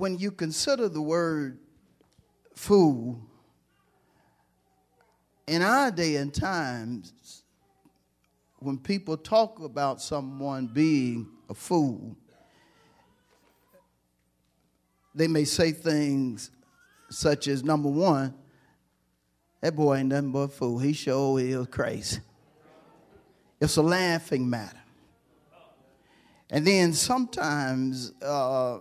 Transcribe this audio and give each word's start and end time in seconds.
When 0.00 0.18
you 0.18 0.30
consider 0.30 0.88
the 0.88 1.02
word 1.02 1.58
fool, 2.54 3.20
in 5.46 5.60
our 5.60 5.90
day 5.90 6.16
and 6.16 6.32
times, 6.32 7.42
when 8.60 8.78
people 8.78 9.18
talk 9.18 9.60
about 9.60 10.00
someone 10.00 10.66
being 10.66 11.28
a 11.50 11.54
fool, 11.54 12.16
they 15.14 15.28
may 15.28 15.44
say 15.44 15.70
things 15.70 16.50
such 17.10 17.46
as 17.46 17.62
number 17.62 17.90
one, 17.90 18.32
that 19.60 19.76
boy 19.76 19.96
ain't 19.96 20.08
nothing 20.08 20.32
but 20.32 20.38
a 20.38 20.48
fool. 20.48 20.78
He 20.78 20.94
sure 20.94 21.38
is 21.38 21.66
crazy. 21.66 22.20
It's 23.60 23.76
a 23.76 23.82
laughing 23.82 24.48
matter. 24.48 24.80
And 26.48 26.66
then 26.66 26.94
sometimes 26.94 28.12
uh, 28.22 28.78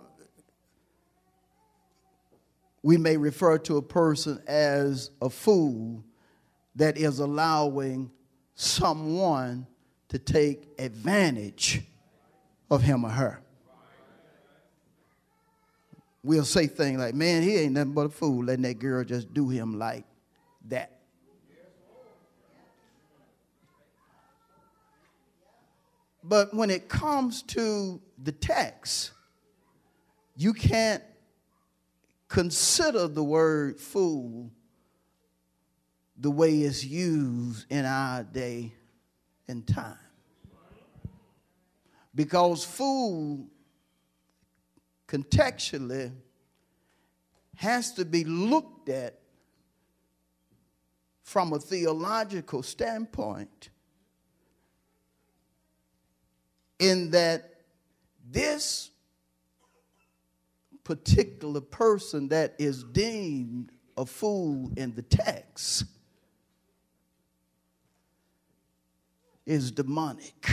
we 2.82 2.98
may 2.98 3.18
refer 3.18 3.58
to 3.58 3.78
a 3.78 3.82
person 3.82 4.42
as 4.48 5.12
a 5.22 5.30
fool 5.30 6.04
that 6.76 6.98
is 6.98 7.20
allowing 7.20 8.12
someone 8.56 9.68
to 10.08 10.18
take 10.18 10.68
advantage 10.80 11.82
of 12.72 12.82
him 12.82 13.06
or 13.06 13.10
her. 13.10 13.42
We'll 16.24 16.46
say 16.46 16.68
things 16.68 17.00
like, 17.00 17.16
man, 17.16 17.44
he 17.44 17.56
ain't 17.58 17.74
nothing 17.74 17.94
but 17.94 18.06
a 18.08 18.10
fool, 18.10 18.44
letting 18.46 18.64
that 18.64 18.80
girl 18.80 19.04
just 19.04 19.34
do 19.34 19.50
him 19.50 19.80
like 19.80 20.06
that. 20.68 21.00
But 26.24 26.54
when 26.54 26.70
it 26.70 26.90
comes 26.90 27.42
to 27.44 28.02
the 28.22 28.32
text, 28.32 29.12
you 30.36 30.54
can't 30.54 31.02
consider 32.30 33.08
the 33.08 33.24
word 33.24 33.80
fool 33.80 34.52
the 36.18 36.30
way 36.30 36.60
it's 36.60 36.86
used 36.86 37.66
in 37.70 37.86
our 37.86 38.24
day 38.24 38.74
and 39.48 39.68
time. 39.68 39.98
Because 42.14 42.64
fool 42.64 43.48
contextually 45.08 46.12
has 47.56 47.94
to 47.94 48.06
be 48.06 48.24
looked 48.24 48.90
at 48.90 49.20
from 51.24 51.54
a 51.54 51.60
theological 51.60 52.62
standpoint 52.64 53.70
in 56.80 57.12
that 57.12 57.56
this 58.30 58.92
particular 60.90 61.62
person 61.62 62.30
that 62.30 62.56
is 62.58 62.84
deemed 62.84 63.72
a 63.96 64.04
fool 64.04 64.72
in 64.76 64.92
the 64.96 65.04
text 65.04 65.84
is 69.46 69.70
demonic. 69.70 70.50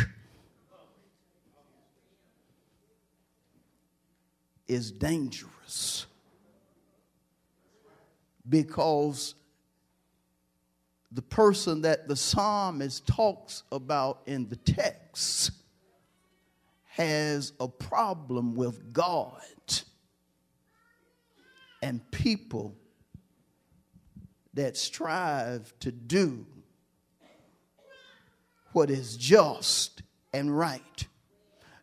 Is 4.68 4.90
dangerous 4.90 6.04
because 8.46 9.36
the 11.12 11.22
person 11.22 11.80
that 11.80 12.08
the 12.08 12.16
psalmist 12.16 13.06
talks 13.06 13.62
about 13.72 14.20
in 14.26 14.50
the 14.50 14.56
text 14.56 15.52
has 16.84 17.54
a 17.58 17.68
problem 17.68 18.54
with 18.54 18.92
God 18.92 19.40
and 21.86 22.10
people 22.10 22.74
that 24.54 24.76
strive 24.76 25.72
to 25.78 25.92
do 25.92 26.44
what 28.72 28.90
is 28.90 29.16
just 29.16 30.02
and 30.32 30.56
right. 30.58 31.06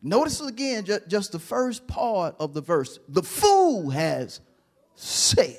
Notice 0.02 0.42
again 0.42 0.86
just 1.08 1.32
the 1.32 1.40
first 1.40 1.88
part 1.88 2.36
of 2.38 2.54
the 2.54 2.60
verse. 2.60 3.00
The 3.08 3.24
fool 3.24 3.92
has 3.92 4.42
said 4.96 5.56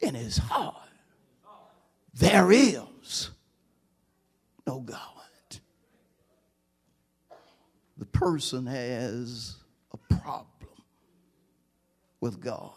in 0.00 0.16
his 0.16 0.36
heart, 0.38 0.74
There 2.14 2.50
is 2.50 3.30
no 4.66 4.80
God. 4.80 4.98
The 7.98 8.06
person 8.06 8.66
has 8.66 9.54
a 9.92 10.14
problem 10.16 10.57
with 12.20 12.40
God. 12.40 12.72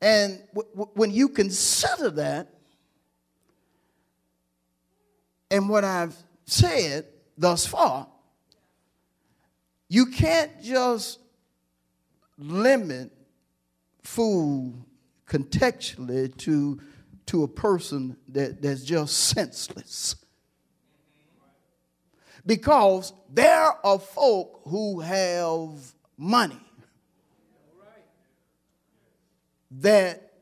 And 0.00 0.42
w- 0.54 0.88
when 0.94 1.10
you 1.10 1.28
consider 1.28 2.10
that, 2.10 2.48
and 5.50 5.68
what 5.68 5.84
I've 5.84 6.16
said 6.46 7.06
thus 7.36 7.66
far, 7.66 8.06
you 9.88 10.06
can't 10.06 10.62
just 10.62 11.18
limit 12.38 13.10
food 14.02 14.84
contextually 15.26 16.34
to, 16.38 16.80
to 17.26 17.42
a 17.42 17.48
person 17.48 18.16
that, 18.28 18.62
that's 18.62 18.84
just 18.84 19.16
senseless. 19.16 20.16
Because 22.46 23.12
there 23.32 23.74
are 23.84 23.98
folk 23.98 24.62
who 24.64 25.00
have 25.00 25.70
money 26.20 26.60
that 29.70 30.32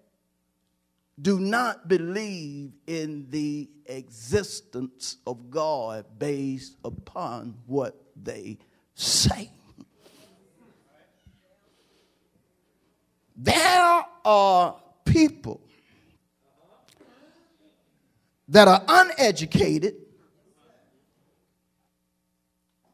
do 1.21 1.39
not 1.39 1.87
believe 1.87 2.72
in 2.89 3.27
the 3.31 3.69
existence 3.87 5.19
of 5.25 5.50
God 5.50 6.05
based 6.19 6.77
upon 6.84 7.55
what 7.67 7.94
they 8.21 8.59
say. 8.94 9.50
There 13.37 14.05
are 14.25 14.77
people 15.05 15.61
that 18.49 18.67
are 18.67 18.83
uneducated 18.88 19.94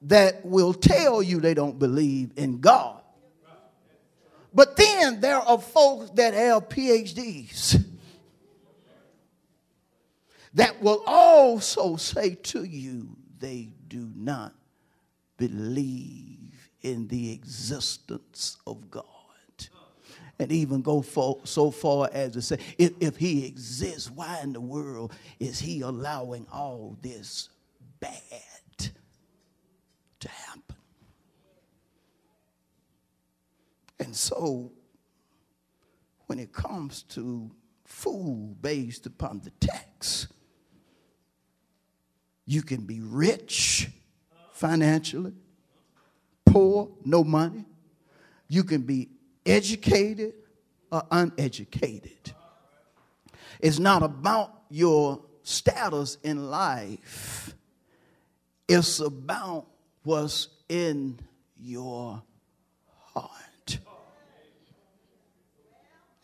that 0.05 0.45
will 0.45 0.75
tell 0.75 1.23
you 1.23 1.41
they 1.41 1.55
don't 1.55 1.79
believe 1.79 2.33
in 2.37 2.61
God. 2.61 3.01
But 4.53 4.77
then 4.77 5.21
there 5.21 5.39
are 5.39 5.59
folks 5.59 6.11
that 6.11 6.35
have 6.35 6.69
PhDs 6.69 7.85
that 10.55 10.81
will 10.81 11.03
also 11.07 11.97
say 11.97 12.37
to 12.37 12.63
you 12.63 13.17
they 13.41 13.73
do 13.89 14.11
not 14.15 14.55
believe 15.37 16.69
in 16.83 17.09
the 17.09 17.33
existence 17.33 18.59
of 18.67 18.91
God. 18.91 19.05
And 20.39 20.51
even 20.51 20.83
go 20.83 21.01
for, 21.01 21.41
so 21.45 21.71
far 21.71 22.11
as 22.13 22.33
to 22.33 22.43
say, 22.43 22.59
if, 22.77 22.93
if 22.99 23.17
he 23.17 23.47
exists, 23.47 24.11
why 24.11 24.41
in 24.43 24.53
the 24.53 24.61
world 24.61 25.13
is 25.39 25.61
he 25.61 25.81
allowing 25.83 26.45
all 26.53 26.97
this 27.03 27.51
bad 28.01 28.21
to 30.25 30.31
happen. 30.31 30.77
And 34.01 34.17
so, 34.17 34.73
when 36.27 36.39
it 36.39 36.53
comes 36.53 37.03
to 37.11 37.51
food 37.85 38.57
based 38.61 39.07
upon 39.07 39.41
the 39.41 39.51
text, 39.61 40.29
you 42.47 42.63
can 42.63 42.87
be 42.87 43.01
rich 43.01 43.91
financially, 44.53 45.35
poor, 46.47 46.91
no 47.05 47.23
money. 47.23 47.67
You 48.49 48.65
can 48.65 48.83
be 48.83 49.11
educated 49.45 50.35
or 50.91 51.05
uneducated. 51.11 52.33
It's 53.61 53.79
not 53.79 54.03
about 54.03 54.63
your 54.71 55.23
status 55.43 56.17
in 56.23 56.51
life 56.51 57.55
It's 58.69 59.01
about 59.01 59.67
what's 60.05 60.49
in 60.69 61.19
your 61.59 62.23
heart. 63.15 63.79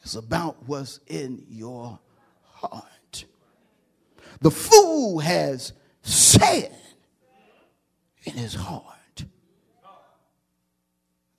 It's 0.02 0.14
about 0.14 0.56
what's 0.66 1.00
in 1.06 1.44
your 1.48 1.98
heart. 2.42 3.24
The 4.40 4.50
fool 4.50 5.18
has 5.18 5.72
said 6.02 6.74
in 8.24 8.34
his 8.34 8.54
heart, 8.54 9.24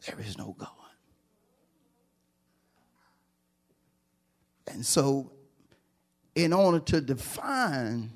There 0.06 0.20
is 0.20 0.38
no 0.38 0.56
God. 0.58 0.70
And 4.68 4.86
so, 4.86 5.32
in 6.34 6.54
order 6.54 6.80
to 6.80 7.02
define 7.02 8.12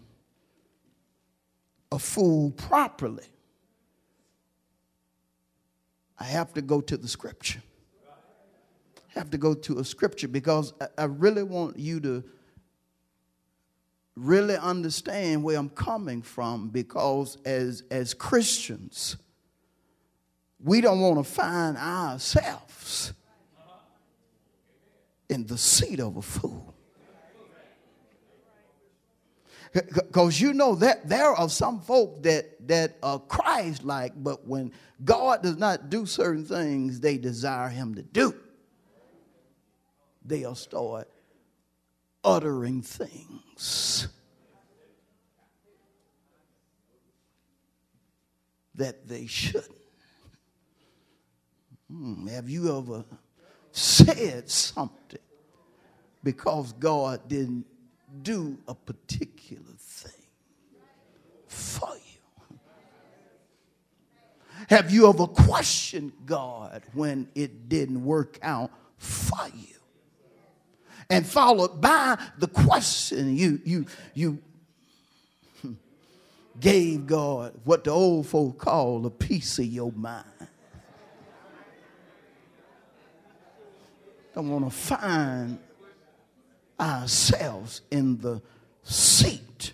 a 1.92 2.00
fool 2.00 2.52
properly, 2.52 3.26
I 6.20 6.24
have 6.26 6.54
to 6.54 6.62
go 6.62 6.82
to 6.82 6.98
the 6.98 7.08
scripture. 7.08 7.62
I 9.16 9.20
have 9.20 9.30
to 9.32 9.38
go 9.38 9.54
to 9.54 9.80
a 9.80 9.86
scripture 9.86 10.28
because 10.28 10.74
I 10.98 11.06
really 11.06 11.44
want 11.44 11.80
you 11.80 12.00
to 12.02 12.24
really 14.16 14.56
understand 14.56 15.44
where 15.44 15.58
I'm 15.58 15.70
coming 15.70 16.22
from 16.22 16.70
because 16.70 17.38
as, 17.46 17.84
as 17.92 18.14
Christians, 18.14 19.18
we 20.64 20.82
don't 20.82 21.00
want 21.00 21.18
to 21.18 21.24
find 21.24 21.78
ourselves 21.78 23.14
in 25.30 25.46
the 25.46 25.58
seat 25.58 26.00
of 26.00 26.18
a 26.18 26.22
fool. 26.22 26.75
Because 29.76 30.40
you 30.40 30.54
know 30.54 30.76
that 30.76 31.10
there 31.10 31.32
are 31.32 31.50
some 31.50 31.82
folk 31.82 32.24
that, 32.24 32.66
that 32.70 32.98
are 33.04 33.20
Christ 33.20 33.84
like, 33.84 34.14
but 34.16 34.48
when 34.48 34.72
God 35.04 35.44
does 35.44 35.58
not 35.58 35.90
do 35.90 36.06
certain 36.06 36.46
things 36.46 37.02
they 37.02 37.18
desire 37.18 37.68
Him 37.68 37.96
to 37.96 38.02
do, 38.02 38.34
they'll 40.24 40.56
start 40.56 41.10
uttering 42.24 42.82
things 42.82 44.08
that 48.76 49.10
they 49.10 49.28
shouldn't. 49.28 49.72
Hmm, 51.92 52.28
have 52.28 52.50
you 52.50 52.78
ever 52.78 53.04
said 53.74 54.50
something 54.50 55.20
because 56.24 56.72
God 56.74 57.28
didn't 57.28 57.66
do 58.24 58.58
a 58.68 58.76
particular 58.76 59.74
thing 59.78 60.12
for 61.48 61.90
you? 61.96 62.60
Have 64.70 64.92
you 64.92 65.10
ever 65.10 65.28
questioned 65.28 66.14
God 66.26 66.84
when 66.94 67.30
it 67.36 67.70
didn't 67.70 68.04
work 68.04 68.40
out 68.42 68.72
for 68.98 69.48
you? 69.54 69.76
And 71.10 71.26
followed 71.26 71.82
by 71.82 72.18
the 72.40 72.48
question, 72.48 73.38
you, 73.38 73.62
you, 73.64 73.86
you 74.14 74.42
gave 76.60 77.06
God 77.06 77.54
what 77.64 77.84
the 77.84 77.92
old 77.92 78.28
folk 78.28 78.58
call 78.58 79.06
a 79.06 79.10
piece 79.10 79.60
of 79.60 79.66
your 79.66 79.92
mind. 79.92 80.26
Don't 84.34 84.50
want 84.50 84.66
to 84.66 84.72
find 84.72 85.60
ourselves 86.80 87.82
in 87.92 88.18
the 88.18 88.42
seat 88.84 89.74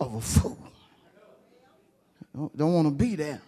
of 0.00 0.14
a 0.14 0.20
fool. 0.20 0.58
Don't, 2.56 2.72
want 2.72 2.88
to 2.88 2.94
be 2.94 3.14
there. 3.14 3.40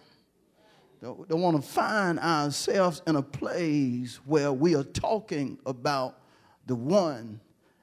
Don't, 1.01 1.27
don't 1.27 1.41
want 1.41 1.61
to 1.61 1.67
find 1.67 2.19
ourselves 2.19 3.01
in 3.05 3.17
a 3.17 3.21
place 3.21 4.19
where 4.25 4.53
we 4.53 4.75
are 4.75 4.83
talking 4.83 5.59
about 5.65 6.17
the 6.65 6.75
one 6.75 7.39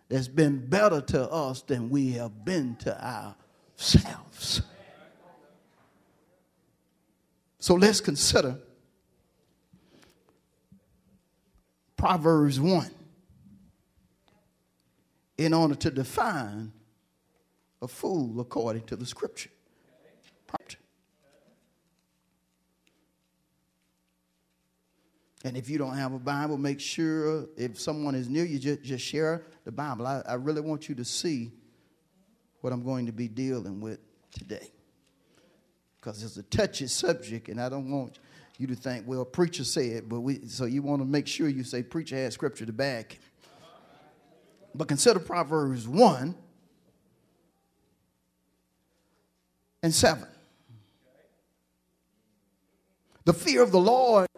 that's 0.09 0.29
been 0.29 0.67
better 0.67 1.01
to 1.01 1.31
us 1.31 1.63
than 1.63 1.91
we 1.91 2.13
have 2.13 2.45
been 2.45 2.77
to 2.77 3.35
ourselves. 3.77 4.63
So 7.59 7.75
let's 7.75 8.01
consider 8.01 8.59
Proverbs 11.97 12.61
1 12.61 12.91
in 15.37 15.53
order 15.53 15.75
to 15.75 15.91
define 15.91 16.73
a 17.83 17.89
fool 17.89 18.41
according 18.41 18.83
to 18.85 18.97
the 18.97 19.07
scripture. 19.07 19.51
And 25.45 25.59
if 25.59 25.69
you 25.69 25.77
don't 25.77 25.97
have 25.97 26.15
a 26.15 26.19
Bible, 26.19 26.57
make 26.57 26.81
sure 26.81 27.47
if 27.59 27.79
someone 27.79 28.15
is 28.15 28.31
near 28.31 28.47
you, 28.47 28.59
just, 28.59 28.83
just 28.83 29.05
share 29.05 29.45
the 29.67 29.73
Bible. 29.73 30.07
I, 30.07 30.23
I 30.27 30.35
really 30.35 30.63
want 30.63 30.89
you 30.89 30.95
to 30.95 31.05
see 31.05 31.53
what 32.63 32.73
I'm 32.73 32.83
going 32.83 33.05
to 33.07 33.13
be 33.13 33.29
dealing 33.29 33.79
with 33.79 33.99
today. 34.31 34.73
Because 36.01 36.23
it's 36.23 36.39
a 36.39 36.43
touchy 36.45 36.87
subject, 36.87 37.49
and 37.51 37.61
I 37.61 37.69
don't 37.69 37.91
want 37.91 38.21
you 38.57 38.67
to 38.69 38.75
think, 38.75 39.07
well, 39.07 39.25
preacher 39.27 39.65
said, 39.65 40.09
but 40.09 40.21
we, 40.21 40.47
so 40.47 40.65
you 40.65 40.81
want 40.81 41.03
to 41.03 41.07
make 41.07 41.27
sure 41.27 41.47
you 41.47 41.63
say, 41.63 41.83
preacher 41.83 42.17
has 42.17 42.33
scripture 42.33 42.65
to 42.65 42.73
back. 42.73 43.19
But 44.75 44.89
consider 44.89 45.21
Proverbs 45.21 45.87
1 45.87 46.35
and 49.83 49.95
7. 49.95 50.27
The 53.25 53.33
fear 53.33 53.63
of 53.63 53.71
the 53.71 53.81
Lord 53.81 54.29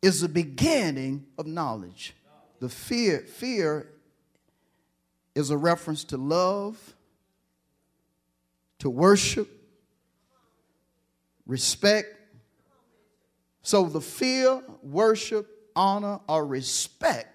is 0.00 0.20
the 0.20 0.28
beginning 0.28 1.26
of 1.36 1.46
knowledge. 1.46 2.14
The 2.60 2.68
fear, 2.68 3.20
fear 3.20 3.88
is 5.34 5.50
a 5.50 5.56
reference 5.56 6.04
to 6.04 6.16
love, 6.16 6.94
to 8.78 8.88
worship, 8.88 9.48
respect, 11.46 12.08
so 13.62 13.86
the 13.86 14.00
fear, 14.00 14.62
worship, 14.82 15.48
honor, 15.74 16.20
or 16.28 16.46
respect 16.46 17.31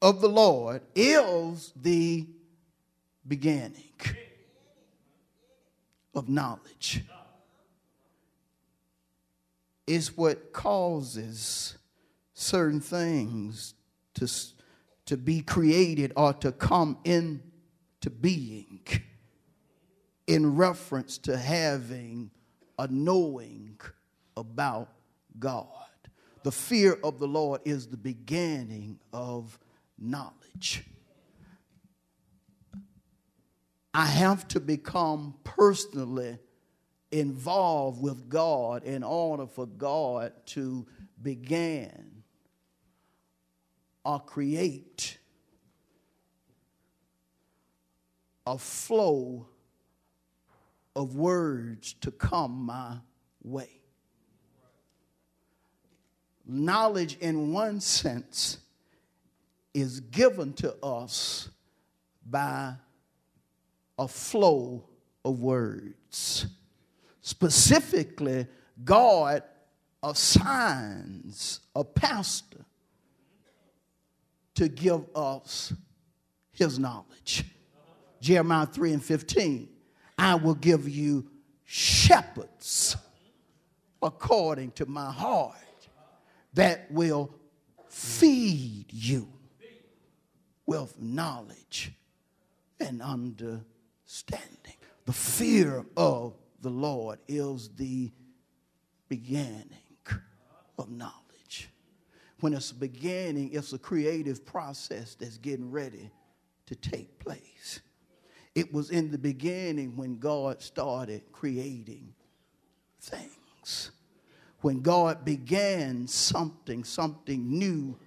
of 0.00 0.20
the 0.20 0.28
Lord 0.28 0.82
is 0.94 1.72
the 1.74 2.26
beginning 3.26 3.92
of 6.14 6.28
knowledge. 6.28 7.04
Is 9.86 10.16
what 10.16 10.52
causes 10.52 11.78
certain 12.34 12.80
things 12.80 13.74
to, 14.14 14.30
to 15.06 15.16
be 15.16 15.40
created 15.40 16.12
or 16.14 16.34
to 16.34 16.52
come 16.52 16.98
into 17.04 18.10
being 18.20 18.80
in 20.26 20.56
reference 20.56 21.16
to 21.16 21.36
having 21.36 22.30
a 22.78 22.86
knowing 22.86 23.80
about 24.36 24.92
God. 25.38 25.66
The 26.42 26.52
fear 26.52 26.98
of 27.02 27.18
the 27.18 27.26
Lord 27.26 27.62
is 27.64 27.88
the 27.88 27.96
beginning 27.96 29.00
of 29.12 29.58
knowledge. 29.98 30.84
I 33.92 34.06
have 34.06 34.46
to 34.48 34.60
become 34.60 35.34
personally 35.44 36.38
involved 37.10 38.00
with 38.00 38.28
God 38.28 38.84
in 38.84 39.02
order 39.02 39.46
for 39.46 39.66
God 39.66 40.32
to 40.46 40.86
begin 41.20 42.22
or 44.04 44.20
create 44.20 45.18
a 48.46 48.58
flow 48.58 49.48
of 50.94 51.16
words 51.16 51.94
to 52.00 52.10
come 52.10 52.66
my 52.66 52.98
way 53.42 53.78
knowledge, 56.48 57.18
in 57.20 57.52
one 57.52 57.80
sense, 57.80 58.58
is 59.80 60.00
given 60.00 60.52
to 60.54 60.74
us 60.84 61.48
by 62.24 62.74
a 63.98 64.08
flow 64.08 64.84
of 65.24 65.40
words. 65.40 66.46
Specifically, 67.20 68.46
God 68.84 69.42
assigns 70.02 71.60
a 71.74 71.84
pastor 71.84 72.64
to 74.54 74.68
give 74.68 75.04
us 75.14 75.72
his 76.52 76.78
knowledge. 76.78 77.44
Jeremiah 78.20 78.66
3 78.66 78.94
and 78.94 79.04
15. 79.04 79.68
I 80.16 80.34
will 80.34 80.54
give 80.54 80.88
you 80.88 81.28
shepherds 81.64 82.96
according 84.02 84.72
to 84.72 84.86
my 84.86 85.12
heart 85.12 85.56
that 86.54 86.90
will 86.90 87.34
feed 87.88 88.86
you 88.90 89.28
with 90.68 91.00
knowledge 91.00 91.92
and 92.78 93.00
understanding. 93.00 93.64
The 95.06 95.14
fear 95.14 95.86
of 95.96 96.34
the 96.60 96.68
Lord 96.68 97.18
is 97.26 97.70
the 97.70 98.12
beginning 99.08 99.64
of 100.78 100.90
knowledge. 100.90 101.70
When 102.40 102.52
it's 102.52 102.70
beginning, 102.70 103.54
it's 103.54 103.72
a 103.72 103.78
creative 103.78 104.44
process 104.44 105.14
that's 105.14 105.38
getting 105.38 105.70
ready 105.70 106.10
to 106.66 106.74
take 106.74 107.18
place. 107.18 107.80
It 108.54 108.70
was 108.70 108.90
in 108.90 109.10
the 109.10 109.16
beginning 109.16 109.96
when 109.96 110.18
God 110.18 110.60
started 110.60 111.32
creating 111.32 112.12
things. 113.00 113.90
When 114.60 114.82
God 114.82 115.24
began 115.24 116.06
something, 116.06 116.84
something 116.84 117.58
new, 117.58 117.98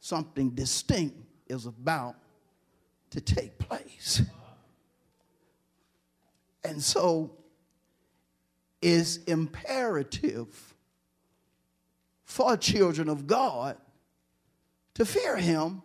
something 0.00 0.50
distinct 0.50 1.27
is 1.48 1.66
about 1.66 2.16
to 3.10 3.20
take 3.20 3.58
place. 3.58 4.22
And 6.64 6.82
so 6.82 7.32
it's 8.82 9.18
imperative 9.18 10.74
for 12.24 12.56
children 12.56 13.08
of 13.08 13.26
God 13.26 13.76
to 14.94 15.04
fear 15.04 15.36
him 15.36 15.82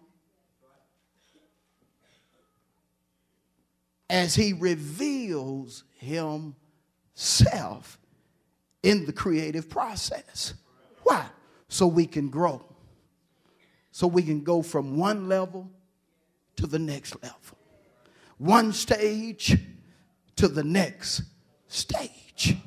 as 4.10 4.36
he 4.36 4.54
reveals 4.54 5.84
himself 5.98 8.00
in 8.84 9.06
the 9.06 9.14
creative 9.14 9.70
process. 9.70 10.54
Why? 11.04 11.26
So 11.70 11.88
we 11.88 12.06
can 12.06 12.30
grow. 12.30 12.62
So 13.94 14.08
we 14.08 14.24
can 14.24 14.44
go 14.44 14.64
from 14.64 14.98
one 14.98 15.30
level 15.30 15.70
to 16.56 16.66
the 16.66 16.80
next 16.80 17.16
level, 17.22 17.60
one 18.40 18.74
stage 18.74 19.56
to 20.36 20.48
the 20.48 20.64
next 20.64 21.22
stage. 21.68 22.58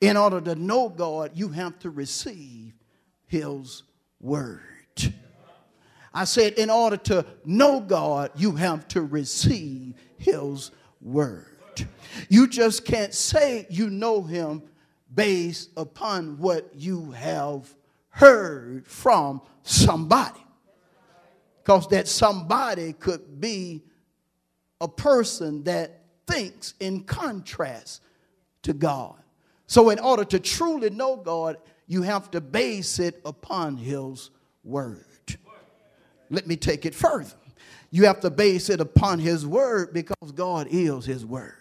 In 0.00 0.16
order 0.16 0.40
to 0.40 0.54
know 0.54 0.88
God, 0.88 1.32
you 1.34 1.48
have 1.48 1.80
to 1.80 1.90
receive 1.90 2.74
His 3.26 3.82
word. 4.20 4.60
I 6.14 6.22
said, 6.22 6.52
in 6.52 6.70
order 6.70 6.96
to 6.98 7.26
know 7.44 7.80
God, 7.80 8.30
you 8.36 8.52
have 8.52 8.86
to 8.88 9.02
receive 9.02 9.94
His 10.16 10.70
word. 11.00 11.58
You 12.28 12.46
just 12.46 12.84
can't 12.84 13.12
say 13.12 13.66
you 13.68 13.90
know 13.90 14.22
Him 14.22 14.62
based 15.12 15.70
upon 15.76 16.38
what 16.38 16.70
you 16.72 17.10
have 17.10 17.74
heard 18.16 18.86
from 18.86 19.42
somebody. 19.62 20.40
Because 21.62 21.86
that 21.88 22.08
somebody 22.08 22.94
could 22.94 23.40
be 23.40 23.82
a 24.80 24.88
person 24.88 25.64
that 25.64 26.00
thinks 26.26 26.74
in 26.80 27.04
contrast 27.04 28.02
to 28.62 28.72
God. 28.72 29.16
So, 29.66 29.90
in 29.90 29.98
order 29.98 30.24
to 30.24 30.38
truly 30.38 30.90
know 30.90 31.16
God, 31.16 31.58
you 31.86 32.02
have 32.02 32.30
to 32.30 32.40
base 32.40 32.98
it 32.98 33.20
upon 33.24 33.76
His 33.76 34.30
Word. 34.64 35.04
Let 36.30 36.46
me 36.46 36.56
take 36.56 36.86
it 36.86 36.94
further. 36.94 37.34
You 37.90 38.06
have 38.06 38.20
to 38.20 38.30
base 38.30 38.70
it 38.70 38.80
upon 38.80 39.18
His 39.18 39.46
Word 39.46 39.92
because 39.92 40.32
God 40.32 40.68
is 40.70 41.04
His 41.04 41.26
Word. 41.26 41.54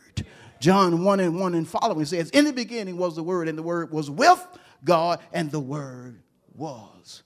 John 0.61 1.03
1 1.03 1.19
and 1.19 1.37
1 1.39 1.55
and 1.55 1.67
following 1.67 2.05
says, 2.05 2.29
In 2.29 2.45
the 2.45 2.53
beginning 2.53 2.97
was 2.97 3.15
the 3.15 3.23
Word, 3.23 3.49
and 3.49 3.57
the 3.57 3.63
Word 3.63 3.91
was 3.91 4.09
with 4.09 4.45
God, 4.83 5.19
and 5.33 5.51
the 5.51 5.59
Word 5.59 6.21
was 6.55 7.23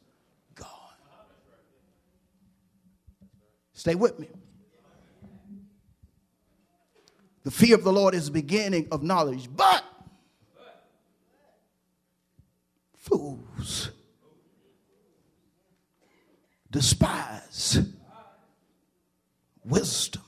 God. 0.55 0.67
Stay 3.73 3.95
with 3.95 4.19
me. 4.19 4.27
The 7.43 7.51
fear 7.51 7.75
of 7.75 7.83
the 7.83 7.93
Lord 7.93 8.13
is 8.13 8.25
the 8.25 8.31
beginning 8.31 8.87
of 8.91 9.01
knowledge, 9.01 9.49
but 9.55 9.83
fools 12.97 13.91
despise 16.69 17.79
wisdom. 19.63 20.21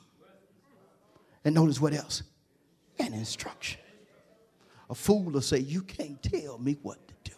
And 1.43 1.55
notice 1.55 1.81
what 1.81 1.93
else? 1.93 2.24
And 3.00 3.13
instruction. 3.13 3.79
A 4.89 4.96
fool 4.96 5.24
will 5.24 5.41
say, 5.41 5.60
You 5.60 5.81
can't 5.84 6.22
tell 6.22 6.58
me 6.58 6.77
what 6.81 7.08
to 7.08 7.13
do. 7.24 7.36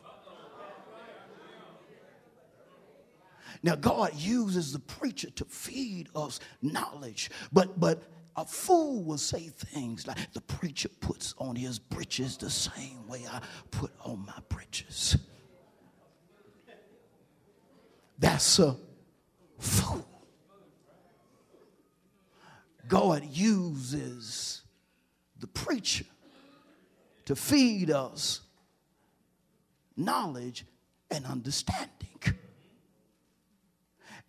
Now, 3.63 3.75
God 3.75 4.13
uses 4.13 4.73
the 4.73 4.79
preacher 4.79 5.29
to 5.31 5.45
feed 5.45 6.09
us 6.13 6.41
knowledge, 6.61 7.31
but, 7.53 7.79
but 7.79 8.03
a 8.35 8.45
fool 8.45 9.03
will 9.03 9.17
say 9.17 9.47
things 9.47 10.05
like, 10.05 10.17
The 10.33 10.41
preacher 10.41 10.89
puts 10.89 11.33
on 11.37 11.55
his 11.55 11.79
breeches 11.79 12.35
the 12.35 12.49
same 12.49 13.07
way 13.07 13.25
I 13.31 13.41
put 13.71 13.91
on 14.03 14.25
my 14.25 14.37
breeches. 14.49 15.17
That's 18.19 18.59
a 18.59 18.75
fool. 19.59 20.07
God 22.87 23.23
uses 23.31 24.61
the 25.39 25.47
preacher 25.47 26.05
to 27.25 27.35
feed 27.35 27.91
us 27.91 28.41
knowledge 29.95 30.65
and 31.09 31.25
understanding. 31.25 31.89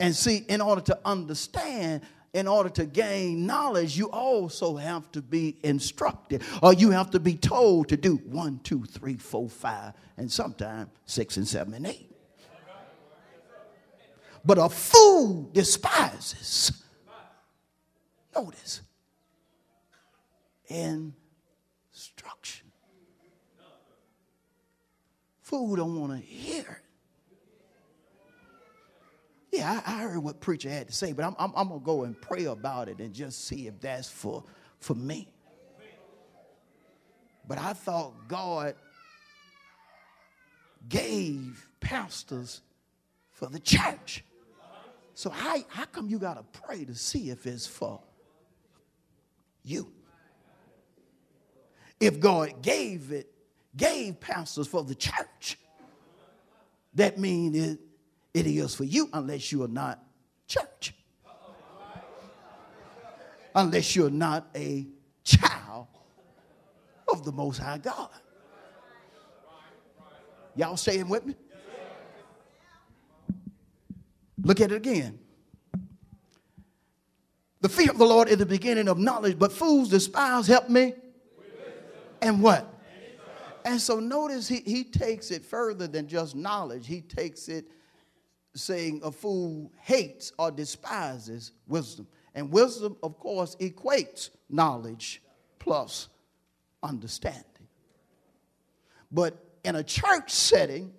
And 0.00 0.14
see, 0.14 0.38
in 0.48 0.60
order 0.60 0.82
to 0.82 0.98
understand, 1.04 2.02
in 2.32 2.48
order 2.48 2.68
to 2.70 2.84
gain 2.84 3.46
knowledge, 3.46 3.96
you 3.96 4.10
also 4.10 4.76
have 4.76 5.10
to 5.12 5.22
be 5.22 5.56
instructed, 5.62 6.42
or 6.62 6.74
you 6.74 6.90
have 6.90 7.12
to 7.12 7.20
be 7.20 7.36
told 7.36 7.88
to 7.90 7.96
do 7.96 8.16
one, 8.16 8.58
two, 8.64 8.84
three, 8.84 9.16
four, 9.16 9.48
five, 9.48 9.92
and 10.16 10.30
sometimes 10.30 10.88
six 11.06 11.36
and 11.36 11.46
seven 11.46 11.74
and 11.74 11.86
eight. 11.86 12.10
But 14.44 14.58
a 14.58 14.68
fool 14.68 15.48
despises. 15.52 16.82
Notice. 18.34 18.80
Instruction. 20.66 22.66
Fool 25.40 25.76
don't 25.76 26.00
want 26.00 26.12
to 26.12 26.18
hear 26.18 26.62
it. 26.62 26.83
Yeah, 29.54 29.80
I, 29.86 29.94
I, 29.94 30.02
heard 30.02 30.18
what 30.18 30.40
preacher 30.40 30.68
had 30.68 30.88
to 30.88 30.92
say, 30.92 31.12
but 31.12 31.24
I'm, 31.24 31.36
I'm, 31.38 31.52
I'm 31.54 31.68
going 31.68 31.80
to 31.80 31.84
go 31.84 32.02
and 32.02 32.20
pray 32.20 32.46
about 32.46 32.88
it 32.88 32.98
and 32.98 33.14
just 33.14 33.44
see 33.46 33.68
if 33.68 33.80
that's 33.80 34.10
for, 34.10 34.42
for 34.80 34.94
me. 34.94 35.28
But 37.46 37.58
I 37.58 37.72
thought 37.72 38.26
God 38.26 38.74
gave 40.88 41.68
pastors 41.78 42.62
for 43.30 43.46
the 43.46 43.60
church. 43.60 44.24
So 45.14 45.30
how, 45.30 45.58
how 45.68 45.84
come 45.84 46.08
you 46.08 46.18
got 46.18 46.34
to 46.34 46.60
pray 46.62 46.84
to 46.84 46.94
see 46.96 47.30
if 47.30 47.46
it's 47.46 47.64
for 47.64 48.00
you? 49.62 49.92
If 52.00 52.18
God 52.18 52.60
gave 52.60 53.12
it, 53.12 53.30
gave 53.76 54.18
pastors 54.18 54.66
for 54.66 54.82
the 54.82 54.96
church, 54.96 55.58
that 56.94 57.18
means 57.18 57.56
it, 57.56 57.78
it 58.34 58.46
is 58.48 58.74
for 58.74 58.84
you 58.84 59.08
unless 59.12 59.52
you 59.52 59.62
are 59.62 59.68
not 59.68 60.02
church. 60.48 60.92
Unless 63.54 63.94
you're 63.94 64.10
not 64.10 64.48
a 64.56 64.86
child 65.22 65.86
of 67.08 67.24
the 67.24 67.30
Most 67.30 67.58
High 67.58 67.78
God. 67.78 68.10
Y'all 70.56 70.76
staying 70.76 71.08
with 71.08 71.24
me? 71.24 71.36
Look 74.42 74.60
at 74.60 74.72
it 74.72 74.76
again. 74.76 75.18
The 77.60 77.68
fear 77.68 77.90
of 77.90 77.98
the 77.98 78.04
Lord 78.04 78.28
is 78.28 78.36
the 78.36 78.44
beginning 78.44 78.88
of 78.88 78.98
knowledge, 78.98 79.38
but 79.38 79.52
fools 79.52 79.88
despise, 79.88 80.46
help 80.46 80.68
me. 80.68 80.94
And 82.20 82.42
what? 82.42 82.70
And 83.64 83.80
so 83.80 84.00
notice 84.00 84.46
he, 84.46 84.60
he 84.60 84.84
takes 84.84 85.30
it 85.30 85.44
further 85.44 85.86
than 85.86 86.06
just 86.06 86.34
knowledge. 86.34 86.86
He 86.86 87.00
takes 87.00 87.48
it 87.48 87.64
saying 88.54 89.00
a 89.02 89.10
fool 89.10 89.72
hates 89.80 90.32
or 90.38 90.50
despises 90.50 91.52
wisdom. 91.66 92.06
And 92.34 92.50
wisdom, 92.50 92.96
of 93.02 93.18
course, 93.18 93.56
equates 93.56 94.30
knowledge 94.48 95.22
plus 95.58 96.08
understanding. 96.82 97.44
But 99.10 99.38
in 99.64 99.76
a 99.76 99.82
church 99.82 100.30
setting, 100.30 100.92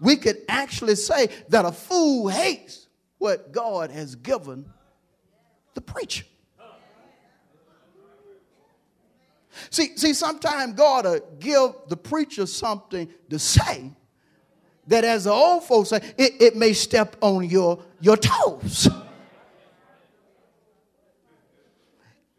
we 0.00 0.16
could 0.16 0.38
actually 0.48 0.94
say 0.94 1.28
that 1.48 1.64
a 1.64 1.72
fool 1.72 2.28
hates 2.28 2.88
what 3.18 3.52
God 3.52 3.90
has 3.90 4.14
given 4.14 4.66
the 5.74 5.80
preacher. 5.80 6.24
See, 9.70 9.96
see, 9.96 10.14
sometimes 10.14 10.74
God 10.74 11.04
will 11.04 11.20
give 11.40 11.72
the 11.88 11.96
preacher 11.96 12.46
something 12.46 13.08
to 13.28 13.38
say 13.38 13.92
that, 14.88 15.04
as 15.04 15.24
the 15.24 15.32
old 15.32 15.64
folks 15.64 15.90
say, 15.90 16.00
it, 16.16 16.32
it 16.40 16.56
may 16.56 16.72
step 16.72 17.16
on 17.20 17.48
your, 17.48 17.82
your 18.00 18.16
toes. 18.16 18.88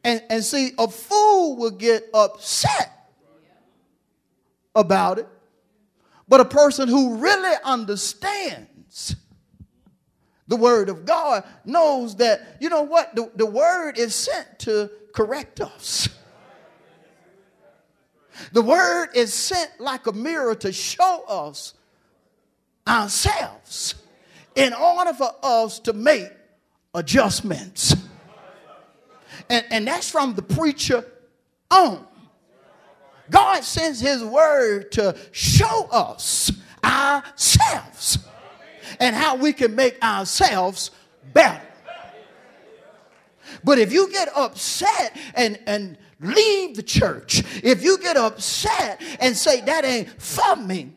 and, 0.03 0.21
and 0.29 0.43
see, 0.43 0.71
a 0.77 0.87
fool 0.87 1.55
will 1.55 1.71
get 1.71 2.09
upset 2.13 3.11
about 4.75 5.19
it, 5.19 5.27
but 6.27 6.41
a 6.41 6.45
person 6.45 6.87
who 6.87 7.17
really 7.17 7.55
understands 7.63 9.15
the 10.47 10.55
word 10.55 10.89
of 10.89 11.05
God 11.05 11.43
knows 11.63 12.15
that, 12.15 12.57
you 12.59 12.69
know 12.69 12.81
what, 12.81 13.15
the, 13.15 13.31
the 13.35 13.45
word 13.45 13.99
is 13.99 14.15
sent 14.15 14.59
to 14.59 14.89
correct 15.13 15.61
us. 15.61 16.09
The 18.53 18.61
word 18.61 19.09
is 19.13 19.33
sent 19.33 19.69
like 19.79 20.07
a 20.07 20.13
mirror 20.13 20.55
to 20.55 20.71
show 20.71 21.25
us 21.27 21.73
ourselves 22.89 23.95
in 24.55 24.73
order 24.73 25.13
for 25.13 25.31
us 25.43 25.79
to 25.79 25.93
make 25.93 26.29
adjustments. 26.93 27.95
And, 29.49 29.65
and 29.69 29.87
that's 29.87 30.09
from 30.09 30.33
the 30.33 30.41
preacher 30.41 31.05
on. 31.71 32.05
God 33.29 33.63
sends 33.63 33.99
his 33.99 34.23
word 34.23 34.91
to 34.93 35.15
show 35.31 35.87
us 35.91 36.51
ourselves 36.83 38.17
and 38.99 39.15
how 39.15 39.35
we 39.35 39.53
can 39.53 39.75
make 39.75 40.01
ourselves 40.03 40.91
better. 41.31 41.61
But 43.63 43.77
if 43.79 43.91
you 43.91 44.11
get 44.11 44.29
upset 44.35 45.15
and, 45.35 45.59
and 45.67 45.97
leave 46.19 46.75
the 46.75 46.83
church, 46.83 47.43
if 47.63 47.83
you 47.83 47.97
get 47.99 48.17
upset 48.17 49.01
and 49.19 49.35
say, 49.35 49.61
that 49.61 49.85
ain't 49.85 50.09
for 50.21 50.55
me, 50.55 50.93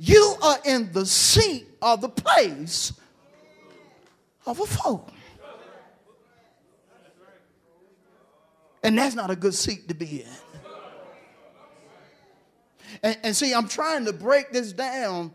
you 0.00 0.34
are 0.42 0.56
in 0.64 0.90
the 0.92 1.04
seat 1.04 1.66
of 1.82 2.00
the 2.00 2.08
place 2.08 2.94
of 4.46 4.58
a 4.58 4.64
fool. 4.64 5.10
And 8.82 8.96
that's 8.96 9.14
not 9.14 9.30
a 9.30 9.36
good 9.36 9.52
seat 9.52 9.88
to 9.88 9.94
be 9.94 10.22
in. 10.22 10.28
And, 13.02 13.18
and, 13.22 13.36
see, 13.36 13.52
I'm 13.52 13.68
trying 13.68 14.06
to 14.06 14.12
break 14.14 14.52
this 14.52 14.72
down 14.72 15.32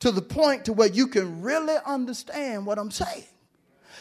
to 0.00 0.10
the 0.10 0.22
point 0.22 0.64
to 0.64 0.72
where 0.72 0.88
you 0.88 1.06
can 1.06 1.42
really 1.42 1.76
understand 1.86 2.64
what 2.64 2.78
I'm 2.78 2.90
saying. 2.90 3.24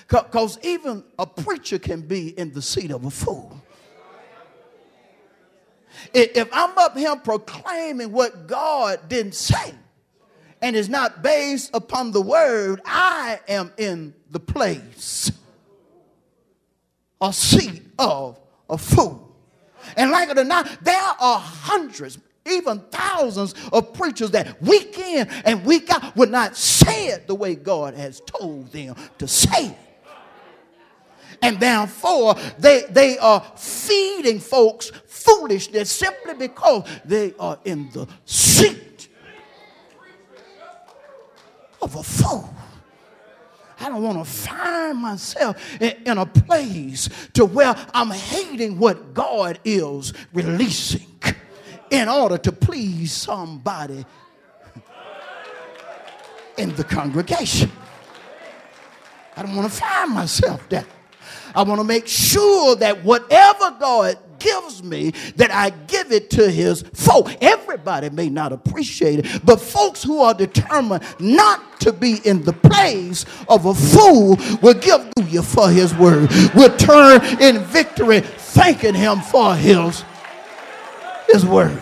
Because 0.08 0.58
even 0.64 1.04
a 1.20 1.28
preacher 1.28 1.80
can 1.80 2.02
be 2.02 2.30
in 2.40 2.54
the 2.54 2.62
seat 2.62 2.92
of 2.92 3.04
a 3.04 3.12
fool. 3.12 3.62
If 6.14 6.50
I'm 6.52 6.78
up 6.78 6.98
here 6.98 7.16
proclaiming 7.18 8.12
what 8.12 8.48
God 8.48 9.10
didn't 9.10 9.36
say 9.36 9.74
and 10.62 10.76
is 10.76 10.90
not 10.90 11.24
based 11.24 11.72
upon 11.74 12.12
the 12.12 12.22
word, 12.22 12.82
I 12.86 13.40
am 13.48 13.72
in 13.78 14.14
the 14.30 14.40
place 14.40 15.32
or 17.20 17.34
seat 17.34 17.82
of 17.98 18.40
a 18.70 18.78
fool. 18.78 19.36
And 19.98 20.12
like 20.12 20.30
it 20.30 20.38
or 20.38 20.44
not, 20.44 20.70
there 20.84 20.96
are 20.96 21.40
hundreds, 21.40 22.20
even 22.46 22.80
thousands 22.92 23.56
of 23.74 23.94
preachers 23.94 24.32
that 24.32 24.62
week 24.62 24.98
in 24.98 25.28
and 25.46 25.66
week 25.66 25.90
out 25.90 26.16
would 26.16 26.30
not 26.30 26.56
say 26.56 27.08
it 27.08 27.28
the 27.28 27.36
way 27.36 27.56
God 27.56 27.96
has 27.96 28.22
told 28.22 28.72
them 28.72 28.96
to 29.18 29.28
say 29.28 29.68
it 29.68 29.78
and 31.42 31.60
therefore 31.60 32.36
they, 32.60 32.84
they 32.90 33.18
are 33.18 33.42
feeding 33.56 34.40
folks 34.40 34.92
foolishness 35.08 35.92
simply 35.92 36.34
because 36.36 36.88
they 37.06 37.34
are 37.40 37.60
in 37.66 37.90
the 37.92 38.08
seat 38.26 38.91
of 41.82 41.96
a 41.96 42.04
fool. 42.04 42.54
I 43.80 43.90
don't 43.90 44.04
want 44.04 44.20
to 44.20 44.32
find 44.32 45.00
myself 45.00 45.82
in 45.82 46.18
a 46.18 46.26
place 46.26 47.10
to 47.34 47.46
where 47.46 47.76
I'm 47.94 48.12
hating 48.12 48.78
what 48.78 49.14
God 49.14 49.60
is 49.66 50.14
releasing 50.34 51.08
in 51.90 52.08
order 52.08 52.38
to 52.38 52.52
please 52.52 53.12
somebody 53.12 54.06
in 56.58 56.76
the 56.76 56.84
congregation. 56.84 57.72
I 59.36 59.44
don't 59.44 59.56
want 59.56 59.72
to 59.72 59.78
find 59.78 60.12
myself 60.12 60.68
there. 60.70 60.86
I 61.56 61.64
want 61.64 61.80
to 61.80 61.84
make 61.84 62.08
sure 62.08 62.76
that 62.76 63.04
whatever 63.04 63.76
God 63.80 64.18
gives 64.42 64.84
me, 64.84 65.12
that 65.36 65.52
I 65.52 65.70
give 65.70 66.12
it 66.12 66.30
to 66.32 66.50
his 66.50 66.84
folk. 66.94 67.30
Everybody 67.42 68.10
may 68.10 68.30
not 68.30 68.52
appreciate 68.52 69.20
it, 69.20 69.46
but 69.46 69.60
folks 69.60 70.04
who 70.04 70.22
are 70.22 70.34
determined 70.34 71.04
not 71.20 71.80
to 71.82 71.94
be 71.94 72.18
in 72.26 72.44
the 72.44 72.54
place 72.54 73.26
of 73.48 73.66
a 73.66 73.74
fool 73.74 74.38
will 74.62 74.74
give 74.74 75.12
you 75.28 75.42
for 75.42 75.70
his 75.70 75.94
word, 75.96 76.32
will 76.56 76.76
turn 76.78 77.22
in 77.42 77.60
victory, 77.60 78.22
thanking 78.22 78.94
him 78.94 79.20
for 79.20 79.56
his, 79.56 80.04
his 81.28 81.46
word. 81.46 81.80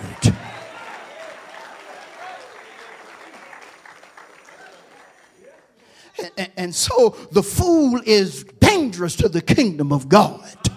And, 6.38 6.52
and, 6.58 6.76
so 6.76 7.16
the 7.32 7.44
fool 7.44 8.02
is 8.06 8.44
dangerous 8.60 9.16
to 9.18 9.30
the 9.30 9.42
kingdom 9.42 9.94
of 9.94 10.10
God. 10.10 10.69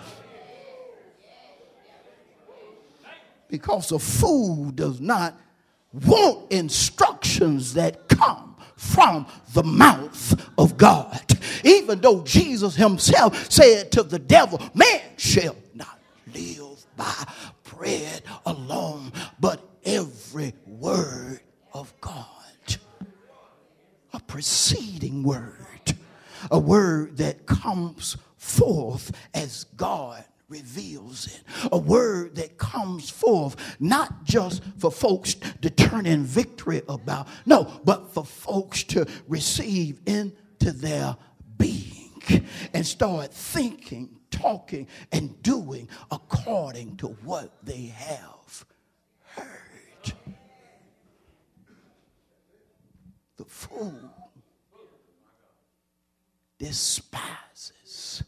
Because 3.52 3.92
a 3.92 3.98
fool 3.98 4.70
does 4.70 4.98
not 4.98 5.38
want 5.92 6.50
instructions 6.50 7.74
that 7.74 8.08
come 8.08 8.56
from 8.76 9.26
the 9.52 9.62
mouth 9.62 10.50
of 10.56 10.78
God. 10.78 11.20
Even 11.62 12.00
though 12.00 12.22
Jesus 12.22 12.74
himself 12.74 13.52
said 13.52 13.92
to 13.92 14.02
the 14.02 14.18
devil, 14.18 14.58
Man 14.74 15.02
shall 15.18 15.54
not 15.74 16.00
live 16.34 16.84
by 16.96 17.14
bread 17.62 18.22
alone, 18.46 19.12
but 19.38 19.60
every 19.84 20.54
word 20.66 21.40
of 21.74 21.92
God. 22.00 22.24
A 24.14 24.20
preceding 24.20 25.22
word 25.22 25.62
a 26.50 26.58
word 26.58 27.18
that 27.18 27.46
comes 27.46 28.16
forth 28.36 29.12
as 29.34 29.64
God 29.76 30.24
reveals 30.52 31.26
it. 31.28 31.42
A 31.72 31.78
word 31.78 32.34
that 32.36 32.58
comes 32.58 33.08
forth 33.08 33.56
not 33.80 34.24
just 34.24 34.62
for 34.78 34.90
folks 34.90 35.34
to 35.34 35.70
turn 35.70 36.04
in 36.04 36.24
victory 36.24 36.82
about, 36.88 37.26
no, 37.46 37.80
but 37.84 38.12
for 38.12 38.24
folks 38.24 38.82
to 38.84 39.06
receive 39.26 40.00
into 40.06 40.72
their 40.72 41.16
being 41.56 42.46
and 42.74 42.86
start 42.86 43.32
thinking, 43.32 44.20
talking, 44.30 44.86
and 45.10 45.42
doing 45.42 45.88
according 46.10 46.96
to 46.98 47.06
what 47.24 47.64
they 47.64 47.86
have 47.86 48.66
heard. 49.34 50.12
The 53.38 53.44
fool 53.46 54.10
despises 56.58 58.22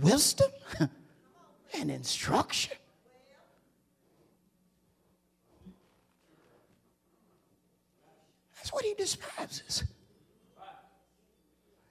wisdom 0.00 0.50
and 1.78 1.90
instruction. 1.90 2.76
That's 8.56 8.72
what 8.72 8.84
he 8.84 8.94
despises. 8.94 9.84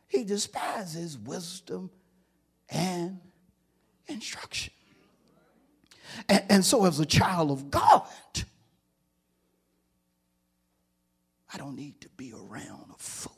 He 0.07 0.23
despises 0.23 1.17
wisdom 1.17 1.89
and 2.69 3.19
instruction. 4.07 4.73
And, 6.29 6.43
and, 6.49 6.65
so, 6.65 6.85
as 6.85 6.99
a 6.99 7.05
child 7.05 7.51
of 7.51 7.69
God, 7.69 8.07
I 11.53 11.57
don't 11.57 11.75
need 11.75 12.01
to 12.01 12.09
be 12.09 12.33
around 12.33 12.91
a 12.93 12.97
fool. 12.97 13.36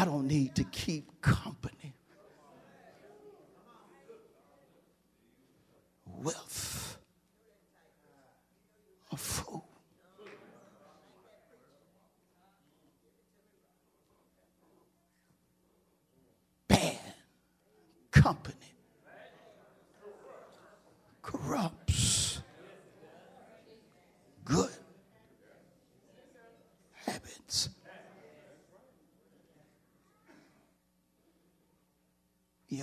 I 0.00 0.06
don't 0.06 0.26
need 0.26 0.54
to 0.54 0.64
keep 0.64 1.20
company 1.20 1.94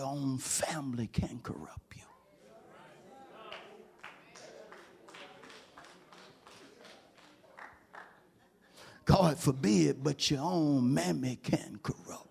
Your 0.08 0.16
own 0.16 0.38
family 0.38 1.08
can 1.08 1.40
corrupt 1.44 1.96
you. 1.98 2.04
God 9.04 9.38
forbid, 9.38 10.02
but 10.02 10.32
your 10.32 10.42
own 10.42 10.94
mammy 10.94 11.38
can 11.44 11.80
corrupt. 11.84 12.27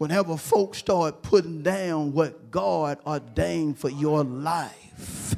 Whenever 0.00 0.34
folks 0.38 0.78
start 0.78 1.20
putting 1.20 1.62
down 1.62 2.14
what 2.14 2.50
God 2.50 2.96
ordained 3.06 3.78
for 3.78 3.90
your 3.90 4.24
life, 4.24 5.36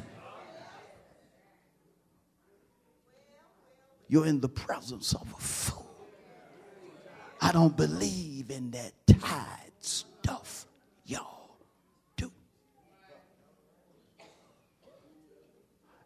you're 4.07 4.25
in 4.25 4.39
the 4.39 4.47
presence 4.47 5.13
of 5.15 5.29
a 5.33 5.41
fool. 5.41 5.85
I 7.41 7.51
don't 7.51 7.75
believe 7.75 8.51
in 8.51 8.71
that 8.71 8.93
tide 9.05 9.73
stuff 9.81 10.65
y'all 11.05 11.57
do. 12.15 12.31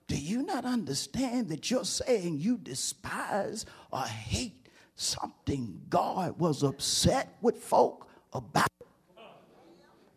Do 0.07 0.15
you 0.15 0.41
not 0.41 0.65
understand 0.65 1.49
that 1.49 1.69
you're 1.69 1.85
saying 1.85 2.39
you 2.39 2.57
despise 2.57 3.67
or 3.91 4.01
hate 4.01 4.67
something 4.95 5.79
God 5.89 6.39
was 6.39 6.63
upset 6.63 7.37
with 7.39 7.57
folk 7.59 8.06
about? 8.33 8.67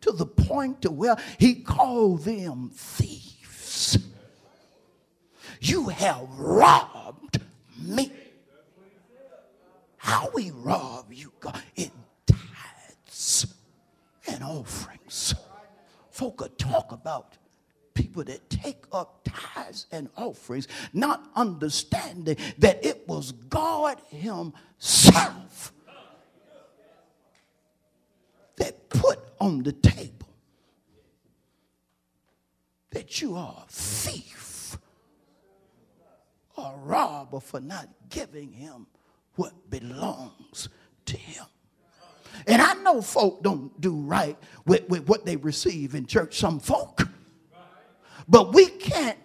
To 0.03 0.13
the 0.13 0.27
point 0.27 0.83
to 0.83 0.91
where 0.91 1.17
he 1.39 1.57
called 1.57 2.25
them 2.25 2.71
thieves. 2.73 3.99
You 5.61 5.89
have 5.89 6.27
robbed 6.39 7.41
me. 7.79 8.11
How 9.99 10.31
we 10.35 10.51
rob 10.51 11.13
you, 11.13 11.33
God, 11.41 11.63
in 11.77 11.91
tithes 12.27 13.55
and 14.27 14.43
offerings. 14.43 15.35
Folk 16.11 16.39
could 16.39 16.59
talk 16.59 16.93
about 16.93 17.37
people 17.93 18.25
that 18.25 18.49
take 18.49 18.85
up 18.93 19.21
tithes 19.25 19.87
and 19.93 20.09
offerings, 20.17 20.67
not 20.95 21.31
understanding 21.37 22.37
that 22.59 22.85
it 22.85 23.07
was 23.07 23.33
God 23.33 24.01
Himself 24.09 25.73
that 28.71 28.89
put 28.89 29.19
on 29.41 29.65
the 29.65 29.73
table 29.73 30.29
that 32.91 33.21
you 33.21 33.35
are 33.35 33.65
a 33.67 33.71
thief, 33.71 34.79
a 36.57 36.73
robber 36.77 37.41
for 37.41 37.59
not 37.61 37.89
giving 38.09 38.53
Him 38.53 38.87
what 39.35 39.71
belongs 39.71 40.69
to 41.07 41.17
him. 41.17 41.45
And 42.47 42.63
I 42.63 42.75
know 42.75 43.01
folk 43.03 43.43
don't 43.43 43.81
do 43.81 43.97
right 43.97 44.37
with, 44.67 44.89
with 44.89 45.09
what 45.09 45.25
they 45.25 45.37
receive 45.37 45.95
in 45.95 46.07
church, 46.07 46.39
some 46.39 46.61
folk. 46.61 47.09
But 48.29 48.53
we 48.53 48.67
can't 48.67 49.19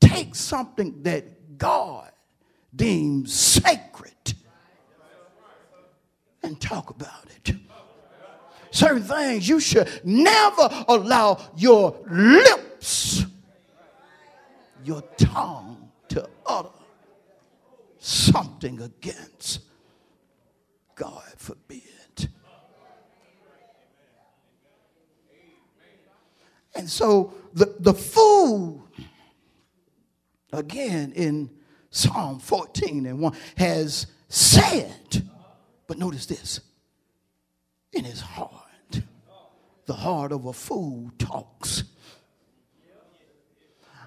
take 0.00 0.34
something 0.34 1.02
that 1.02 1.58
God 1.58 2.12
deems 2.74 3.34
sacred 3.34 4.34
and 6.42 6.60
talk 6.60 6.90
about 6.90 7.24
it. 7.30 7.56
Certain 8.76 9.02
things 9.02 9.48
you 9.48 9.58
should 9.58 9.88
never 10.04 10.68
allow 10.86 11.40
your 11.56 11.96
lips, 12.10 13.24
your 14.84 15.00
tongue 15.16 15.90
to 16.08 16.28
utter 16.44 16.68
something 17.96 18.82
against. 18.82 19.60
God 20.94 21.24
forbid. 21.38 22.28
And 26.74 26.90
so 26.90 27.32
the, 27.54 27.74
the 27.78 27.94
fool, 27.94 28.86
again 30.52 31.12
in 31.12 31.48
Psalm 31.88 32.40
14 32.40 33.06
and 33.06 33.20
1, 33.20 33.36
has 33.56 34.06
said, 34.28 35.26
but 35.86 35.96
notice 35.96 36.26
this, 36.26 36.60
in 37.94 38.04
his 38.04 38.20
heart, 38.20 38.65
the 39.86 39.94
heart 39.94 40.32
of 40.32 40.46
a 40.46 40.52
fool 40.52 41.10
talks. 41.18 41.84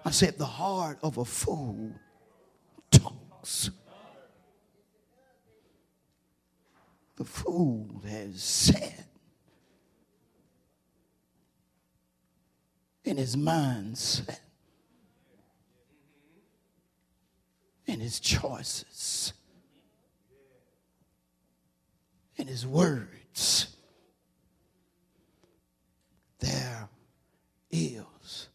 I 0.06 0.12
said, 0.12 0.38
the 0.38 0.46
heart 0.46 1.00
of 1.04 1.18
a 1.18 1.26
fool 1.26 1.94
talks. 2.92 3.70
the 7.20 7.26
fool 7.26 8.02
has 8.08 8.42
said 8.42 9.04
in 13.04 13.18
his 13.18 13.36
mindset, 13.36 14.40
in 17.86 18.00
his 18.00 18.22
choices, 18.22 19.34
in 22.38 22.48
his 22.48 22.66
words, 22.66 23.76
there 26.40 26.88
is 27.86 28.50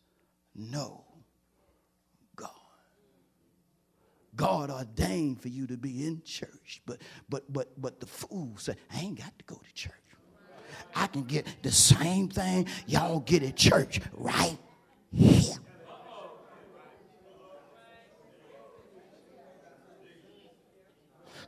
no 0.54 1.04
God 2.37 2.50
God 4.37 4.70
ordained 4.70 5.40
for 5.40 5.48
you 5.48 5.66
to 5.66 5.76
be 5.76 6.06
in 6.06 6.22
church. 6.24 6.82
But 6.87 7.02
but 7.28 7.52
but 7.52 7.80
but 7.80 8.00
the 8.00 8.06
fool 8.06 8.54
said, 8.56 8.76
I 8.92 9.00
ain't 9.00 9.18
got 9.18 9.38
to 9.38 9.44
go 9.46 9.56
to 9.56 9.74
church. 9.74 9.92
I 10.94 11.06
can 11.06 11.24
get 11.24 11.46
the 11.62 11.72
same 11.72 12.28
thing 12.28 12.66
y'all 12.87 13.20
get 13.20 13.42
at 13.42 13.56
church 13.56 14.00
right 14.12 14.58
here. 15.12 15.54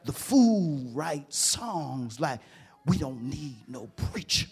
The 0.05 0.13
fool 0.13 0.93
writes 0.93 1.37
songs 1.37 2.21
like, 2.21 2.41
We 2.87 2.97
don't 2.97 3.23
need 3.23 3.57
no 3.69 3.89
preacher. 3.97 4.47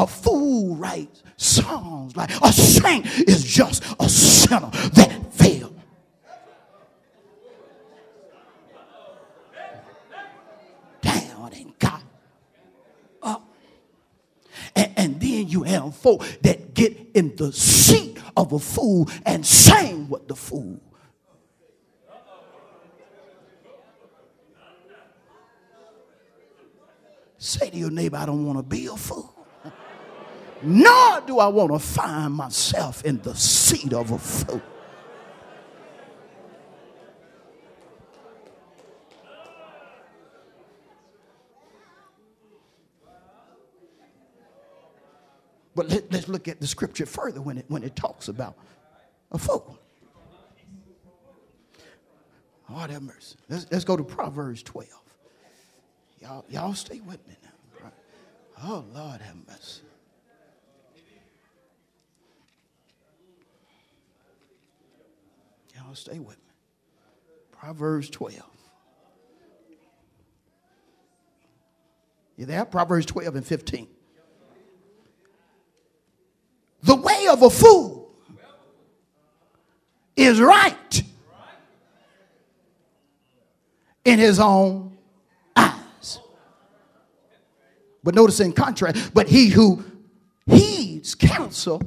A 0.00 0.06
fool 0.06 0.76
writes 0.76 1.22
songs 1.36 2.16
like 2.16 2.30
a 2.42 2.50
saint 2.50 3.04
is 3.28 3.44
just 3.44 3.84
a 4.00 4.08
sinner 4.08 4.70
that 4.94 5.30
failed. 5.30 5.78
Down 11.02 11.52
and 11.52 11.78
got 11.78 12.02
up. 13.22 13.46
And, 14.74 14.90
and 14.96 15.20
then 15.20 15.48
you 15.48 15.64
have 15.64 15.94
folk 15.94 16.24
that 16.40 16.72
get 16.72 16.96
in 17.12 17.36
the 17.36 17.52
seat 17.52 18.16
of 18.38 18.54
a 18.54 18.58
fool 18.58 19.06
and 19.26 19.44
sing 19.44 20.08
what 20.08 20.28
the 20.28 20.34
fool 20.34 20.80
Say 27.36 27.70
to 27.70 27.76
your 27.76 27.90
neighbor, 27.90 28.18
I 28.18 28.26
don't 28.26 28.44
want 28.44 28.58
to 28.58 28.62
be 28.62 28.86
a 28.86 28.96
fool 28.96 29.39
nor 30.62 31.20
do 31.22 31.38
I 31.38 31.48
want 31.48 31.72
to 31.72 31.78
find 31.78 32.34
myself 32.34 33.04
in 33.04 33.20
the 33.22 33.34
seat 33.34 33.92
of 33.92 34.10
a 34.10 34.18
fool. 34.18 34.60
But 45.74 45.88
let, 45.88 46.14
us 46.14 46.28
look 46.28 46.46
at 46.46 46.60
the 46.60 46.66
scripture 46.66 47.06
further 47.06 47.40
when 47.40 47.58
it, 47.58 47.64
when 47.68 47.82
it 47.82 47.96
talks 47.96 48.28
about 48.28 48.54
a 49.32 49.38
fool. 49.38 49.78
Lord 52.68 52.90
have 52.90 53.02
mercy. 53.02 53.36
Let's, 53.48 53.66
let's 53.70 53.84
go 53.84 53.96
to 53.96 54.04
Proverbs 54.04 54.62
12. 54.62 54.88
Y'all, 56.20 56.44
y'all 56.48 56.74
stay 56.74 57.00
with 57.00 57.26
me 57.26 57.34
now. 57.42 57.90
Oh, 58.62 58.84
Lord 58.92 59.22
have 59.22 59.36
mercy. 59.48 59.82
Y'all 65.84 65.94
stay 65.94 66.18
with 66.18 66.36
me. 66.36 66.52
Proverbs 67.52 68.10
12. 68.10 68.42
You 72.36 72.46
there? 72.46 72.64
Proverbs 72.64 73.06
12 73.06 73.36
and 73.36 73.46
15. 73.46 73.86
The 76.82 76.96
way 76.96 77.26
of 77.30 77.42
a 77.42 77.50
fool 77.50 78.14
is 80.16 80.40
right 80.40 81.02
in 84.04 84.18
his 84.18 84.40
own 84.40 84.96
eyes. 85.54 86.18
But 88.02 88.14
notice 88.14 88.40
in 88.40 88.52
contrast, 88.52 89.12
but 89.12 89.28
he 89.28 89.48
who 89.48 89.84
heeds 90.46 91.14
counsel 91.14 91.82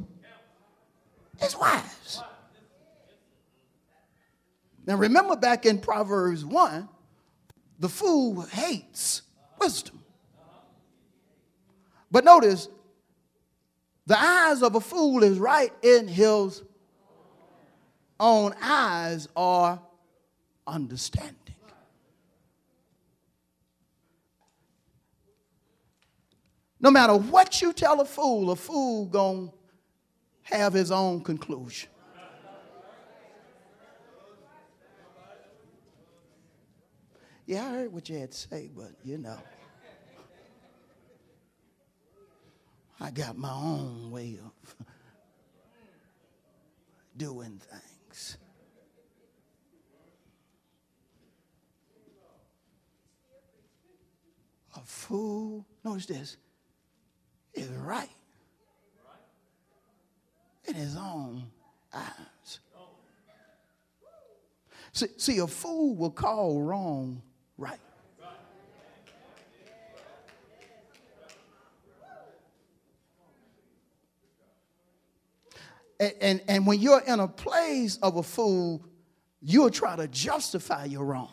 is 1.41 1.57
wise. 1.57 2.02
Now 4.85 4.97
remember 4.97 5.35
back 5.35 5.65
in 5.65 5.79
Proverbs 5.79 6.43
1, 6.43 6.89
the 7.79 7.89
fool 7.89 8.41
hates 8.41 9.21
wisdom. 9.59 10.03
But 12.11 12.25
notice, 12.25 12.67
the 14.05 14.19
eyes 14.19 14.61
of 14.61 14.75
a 14.75 14.81
fool 14.81 15.23
is 15.23 15.39
right 15.39 15.73
in 15.81 16.07
his 16.07 16.61
own 18.19 18.53
eyes 18.61 19.27
are 19.35 19.81
understanding. 20.67 21.37
No 26.79 26.91
matter 26.91 27.15
what 27.15 27.61
you 27.61 27.71
tell 27.71 28.01
a 28.01 28.05
fool, 28.05 28.51
a 28.51 28.57
fool 28.57 29.05
gonna 29.05 29.49
have 30.41 30.73
his 30.73 30.91
own 30.91 31.21
conclusion. 31.21 31.89
Yeah, 37.45 37.65
I 37.65 37.69
heard 37.71 37.93
what 37.93 38.07
you 38.09 38.17
had 38.19 38.31
to 38.31 38.37
say, 38.37 38.69
but 38.73 38.91
you 39.03 39.17
know. 39.17 39.37
I 42.99 43.11
got 43.11 43.37
my 43.37 43.51
own 43.51 44.11
way 44.11 44.39
of 44.43 44.75
doing 47.17 47.59
things. 47.69 48.37
A 54.75 54.79
fool, 54.85 55.65
notice 55.83 56.05
this, 56.05 56.37
is 57.53 57.67
right 57.69 58.09
in 60.65 60.75
his 60.75 60.95
own 60.95 61.43
eyes. 61.93 62.59
See, 64.93 65.07
see, 65.17 65.39
a 65.39 65.47
fool 65.47 65.95
will 65.95 66.11
call 66.11 66.61
wrong 66.61 67.21
right. 67.63 67.79
And, 75.99 76.13
and, 76.21 76.41
and 76.47 76.67
when 76.67 76.79
you're 76.79 77.01
in 77.01 77.19
a 77.19 77.27
place 77.27 77.97
of 78.01 78.17
a 78.17 78.23
fool, 78.23 78.83
you'll 79.41 79.69
try 79.69 79.95
to 79.95 80.07
justify 80.07 80.85
your 80.85 81.05
wrong. 81.05 81.29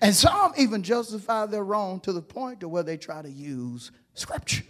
And 0.00 0.14
some 0.14 0.52
even 0.56 0.82
justify 0.82 1.44
their 1.46 1.64
wrong 1.64 2.00
to 2.00 2.12
the 2.12 2.22
point 2.22 2.60
to 2.60 2.68
where 2.68 2.82
they 2.82 2.96
try 2.96 3.20
to 3.20 3.30
use 3.30 3.90
scripture. 4.14 4.64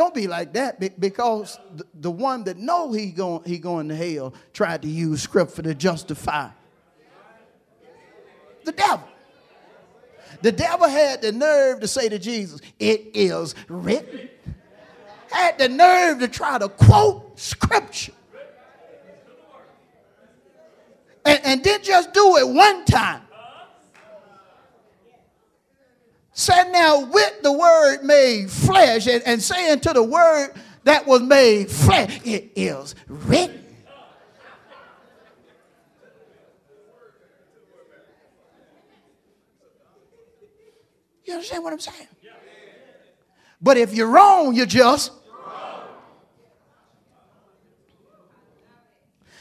Don't, 0.00 0.14
be 0.14 0.28
like 0.28 0.54
that 0.54 0.98
because 0.98 1.58
the, 1.76 1.84
the 1.92 2.10
one 2.10 2.44
that 2.44 2.56
know 2.56 2.90
he 2.90 3.10
going, 3.10 3.42
he 3.44 3.58
going 3.58 3.90
to 3.90 3.94
hell 3.94 4.32
tried 4.54 4.80
to 4.80 4.88
use 4.88 5.20
scripture 5.20 5.60
to 5.60 5.74
justify 5.74 6.48
the 8.64 8.72
devil. 8.72 9.06
The 10.40 10.52
devil 10.52 10.88
had 10.88 11.20
the 11.20 11.32
nerve 11.32 11.80
to 11.80 11.86
say 11.86 12.08
to 12.08 12.18
Jesus, 12.18 12.62
It 12.78 13.10
is 13.12 13.54
written. 13.68 14.30
Had 15.30 15.58
the 15.58 15.68
nerve 15.68 16.20
to 16.20 16.28
try 16.28 16.56
to 16.56 16.70
quote 16.70 17.38
scripture. 17.38 18.14
And, 21.26 21.40
and 21.44 21.62
didn't 21.62 21.84
just 21.84 22.14
do 22.14 22.38
it 22.38 22.48
one 22.48 22.86
time. 22.86 23.20
Said 26.40 26.72
now 26.72 27.00
with 27.00 27.42
the 27.42 27.52
word 27.52 28.02
made 28.02 28.50
flesh 28.50 29.06
and, 29.06 29.22
and 29.24 29.42
saying 29.42 29.80
to 29.80 29.92
the 29.92 30.02
word 30.02 30.54
that 30.84 31.06
was 31.06 31.20
made 31.20 31.70
flesh, 31.70 32.18
it 32.24 32.52
is 32.56 32.94
written. 33.08 33.62
You 41.26 41.34
understand 41.34 41.62
what 41.62 41.74
I'm 41.74 41.78
saying? 41.78 42.08
But 43.60 43.76
if 43.76 43.92
you're 43.92 44.08
wrong, 44.08 44.54
you're 44.54 44.64
just 44.64 45.12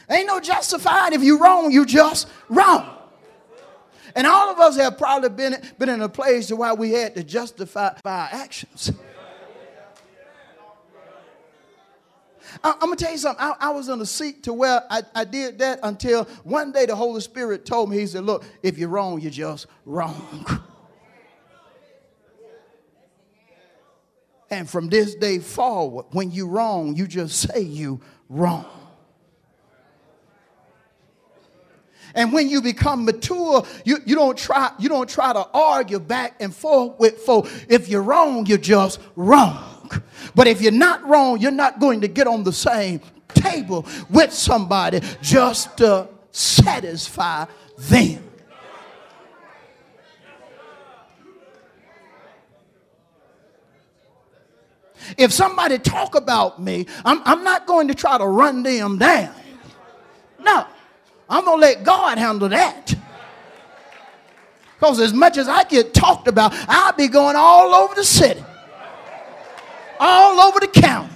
Ain't 0.10 0.28
no 0.28 0.42
justified. 0.42 1.14
If 1.14 1.24
you're 1.24 1.40
wrong, 1.40 1.72
you're 1.72 1.86
just 1.86 2.28
wrong. 2.50 2.99
And 4.16 4.26
all 4.26 4.50
of 4.50 4.60
us 4.60 4.78
have 4.78 4.98
probably 4.98 5.30
been, 5.30 5.56
been 5.78 5.90
in 5.90 6.02
a 6.02 6.10
place 6.10 6.52
where 6.52 6.74
we 6.76 6.92
had 6.92 7.16
to 7.16 7.24
justify 7.24 7.94
our 8.06 8.30
actions. 8.32 8.92
I, 12.64 12.72
am 12.72 12.80
gonna 12.80 12.96
tell 12.96 13.12
you 13.12 13.18
something. 13.18 13.44
I, 13.44 13.56
I, 13.60 13.70
was 13.70 13.90
in 13.90 14.02
a 14.02 14.06
seat 14.06 14.44
to 14.44 14.54
where 14.54 14.84
I, 14.90 15.04
I 15.14 15.24
did 15.24 15.60
that 15.60 15.80
until 15.84 16.26
one 16.44 16.72
day 16.72 16.88
the 16.88 16.96
Holy 16.96 17.22
Spirit 17.22 17.66
told 17.66 17.90
me, 17.90 18.00
He 18.00 18.08
said, 18.08 18.24
Look, 18.24 18.44
if 18.64 18.78
you're 18.78 18.90
wrong, 18.90 19.22
you're 19.22 19.32
just 19.32 19.68
wrong. 19.86 20.64
And 24.52 24.68
from 24.68 24.90
this 24.90 25.14
day 25.14 25.40
forward, 25.40 26.06
when 26.12 26.32
you're 26.32 26.48
wrong, 26.48 26.96
you 26.96 27.08
just 27.08 27.40
say 27.40 27.62
you 27.62 28.02
wrong. 28.30 28.79
And 32.16 32.34
when 32.34 32.50
you 32.50 32.62
become 32.62 33.06
mature, 33.06 33.66
you, 33.86 34.00
you 34.06 34.16
don't 34.16 34.38
try 34.38 34.72
you 34.80 34.90
don't 34.90 35.10
try 35.10 35.34
to 35.34 35.48
argue 35.54 36.00
back 36.00 36.36
and 36.40 36.54
forth 36.54 37.00
with 37.00 37.20
folk. 37.20 37.50
If 37.68 37.88
you're 37.88 38.02
wrong, 38.02 38.46
you're 38.46 38.58
just 38.58 39.00
wrong. 39.16 39.92
But 40.36 40.48
if 40.48 40.62
you're 40.62 40.72
not 40.72 41.08
wrong, 41.08 41.40
you're 41.40 41.52
not 41.52 41.80
going 41.80 42.02
to 42.02 42.08
get 42.08 42.28
on 42.28 42.44
the 42.44 42.54
same 42.54 43.02
table 43.30 43.86
with 44.10 44.34
somebody 44.34 45.02
just 45.22 45.78
to 45.78 46.08
satisfy 46.32 47.46
them. 47.78 48.24
If 55.18 55.32
somebody 55.34 55.80
talk 55.80 56.16
about 56.16 56.62
me, 56.62 56.86
I'm, 57.04 57.22
I'm 57.26 57.44
not 57.44 57.66
going 57.66 57.88
to 57.88 57.96
try 57.96 58.18
to 58.18 58.28
run 58.28 58.64
them 58.64 58.98
down. 58.98 59.34
No. 60.40 60.66
I'm 61.30 61.46
going 61.46 61.58
to 61.58 61.62
let 61.62 61.84
God 61.84 62.18
handle 62.18 62.50
that. 62.50 62.96
Because 64.80 65.00
as 65.00 65.14
much 65.14 65.38
as 65.38 65.48
I 65.48 65.64
get 65.66 65.94
talked 65.94 66.28
about, 66.28 66.54
I'll 66.68 66.94
be 66.94 67.08
going 67.08 67.36
all 67.36 67.76
over 67.76 67.96
the 67.96 68.04
city, 68.04 68.44
all 70.00 70.40
over 70.40 70.60
the 70.60 70.68
county. 70.68 71.14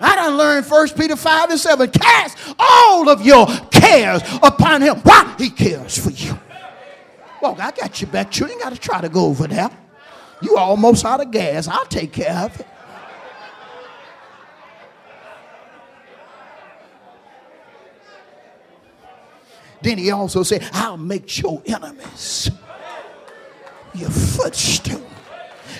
I 0.00 0.14
done 0.14 0.36
learned 0.36 0.66
1 0.66 0.88
Peter 0.90 1.16
5 1.16 1.50
and 1.50 1.60
7. 1.60 1.90
Cast 1.90 2.38
all 2.58 3.08
of 3.08 3.24
your 3.24 3.46
cares 3.70 4.22
upon 4.42 4.80
him. 4.80 4.96
Why? 4.98 5.34
He 5.38 5.50
cares 5.50 5.98
for 5.98 6.10
you. 6.10 6.38
Well, 7.42 7.56
I 7.60 7.70
got 7.72 8.00
you 8.00 8.06
back. 8.06 8.38
You 8.38 8.46
ain't 8.46 8.60
got 8.60 8.72
to 8.72 8.78
try 8.78 9.00
to 9.00 9.08
go 9.08 9.26
over 9.26 9.46
there. 9.46 9.70
You 10.40 10.56
almost 10.56 11.04
out 11.04 11.20
of 11.20 11.30
gas. 11.30 11.68
I'll 11.68 11.86
take 11.86 12.12
care 12.12 12.32
of 12.32 12.58
it. 12.60 12.66
Then 19.82 19.98
he 19.98 20.10
also 20.10 20.42
said, 20.42 20.68
I'll 20.72 20.96
make 20.96 21.40
your 21.40 21.62
enemies 21.66 22.50
your 23.94 24.10
footstool. 24.10 25.02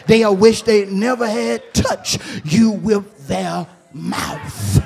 They'll 0.07 0.35
wish 0.35 0.63
they 0.63 0.87
never 0.87 1.27
had 1.27 1.75
touched 1.75 2.21
you 2.45 2.71
with 2.71 3.29
their 3.29 3.67
mouth. 3.93 4.85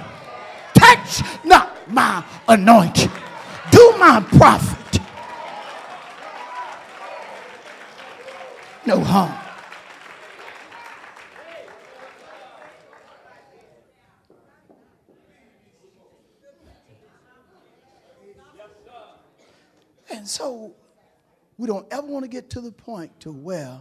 Touch 0.74 1.22
not 1.44 1.90
my 1.90 2.24
anointing. 2.48 3.10
Do 3.70 3.94
my 3.98 4.20
prophet 4.36 4.78
no 8.84 9.00
harm. 9.00 9.41
And 20.12 20.28
so 20.28 20.74
we 21.56 21.66
don't 21.66 21.86
ever 21.92 22.06
want 22.06 22.24
to 22.24 22.28
get 22.28 22.50
to 22.50 22.60
the 22.60 22.70
point 22.70 23.20
to 23.20 23.32
where 23.32 23.78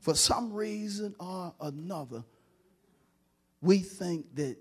for 0.00 0.14
some 0.14 0.52
reason 0.52 1.14
or 1.18 1.54
another 1.60 2.24
we 3.60 3.78
think 3.78 4.34
that 4.34 4.56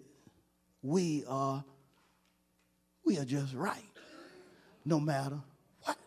we 0.82 1.24
are 1.28 1.64
we 3.06 3.18
are 3.18 3.26
just 3.26 3.54
right 3.54 3.84
no 4.86 5.00
matter 5.00 5.40
what. 5.84 5.98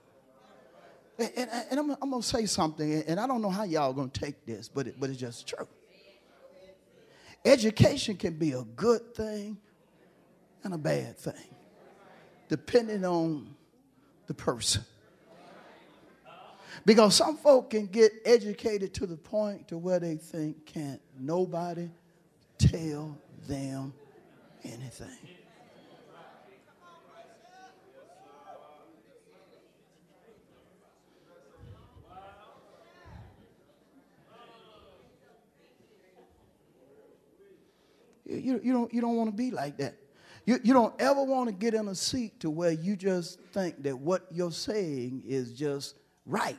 And, 1.19 1.31
and, 1.37 1.51
and 1.71 1.81
I'm, 1.81 1.91
I'm, 2.03 2.11
gonna 2.11 2.23
say 2.23 2.47
something 2.47 3.03
and 3.07 3.19
i 3.19 3.27
don't 3.27 3.41
know 3.41 3.51
how 3.51 3.65
y'all 3.65 3.93
gonna 3.93 4.09
take 4.09 4.45
this 4.45 4.69
but, 4.69 4.87
it, 4.87 4.97
but 4.99 5.11
it's 5.11 5.19
just 5.19 5.47
true. 5.47 5.67
Education 7.45 8.17
can 8.17 8.35
be 8.35 8.53
a 8.53 8.63
good 8.63 9.17
thing 9.17 9.59
and 10.63 10.75
a 10.75 10.79
bad 10.79 11.19
thing 11.19 11.55
depending 12.49 13.05
on 13.05 13.57
the 14.33 14.43
person. 14.43 14.85
Because 16.85 17.15
some 17.15 17.37
folk 17.37 17.71
can 17.71 17.87
get 17.87 18.13
educated 18.25 18.95
to 18.95 19.07
the 19.07 19.17
point 19.17 19.69
to 19.69 19.79
where 19.79 20.01
they 20.01 20.17
think 20.17 20.67
can't 20.67 21.01
nobody 21.19 21.91
tell 22.59 23.17
them 23.47 23.93
anything. 24.65 25.09
You, 38.25 38.61
you, 38.65 38.73
don't, 38.73 38.95
you 38.95 39.01
don't 39.03 39.17
want 39.17 39.31
to 39.31 39.37
be 39.37 39.51
like 39.51 39.77
that. 39.77 39.95
You, 40.45 40.59
you 40.63 40.73
don't 40.73 40.95
ever 41.01 41.23
want 41.23 41.49
to 41.49 41.53
get 41.55 41.75
in 41.75 41.89
a 41.89 41.95
seat 41.95 42.41
to 42.41 42.51
where 42.51 42.73
you 42.73 42.97
just 42.97 43.41
think 43.53 43.83
that 43.85 43.97
what 43.97 44.27
you're 44.31 44.51
saying 44.51 45.23
is 45.27 45.53
just 45.53 45.95
right. 46.27 46.59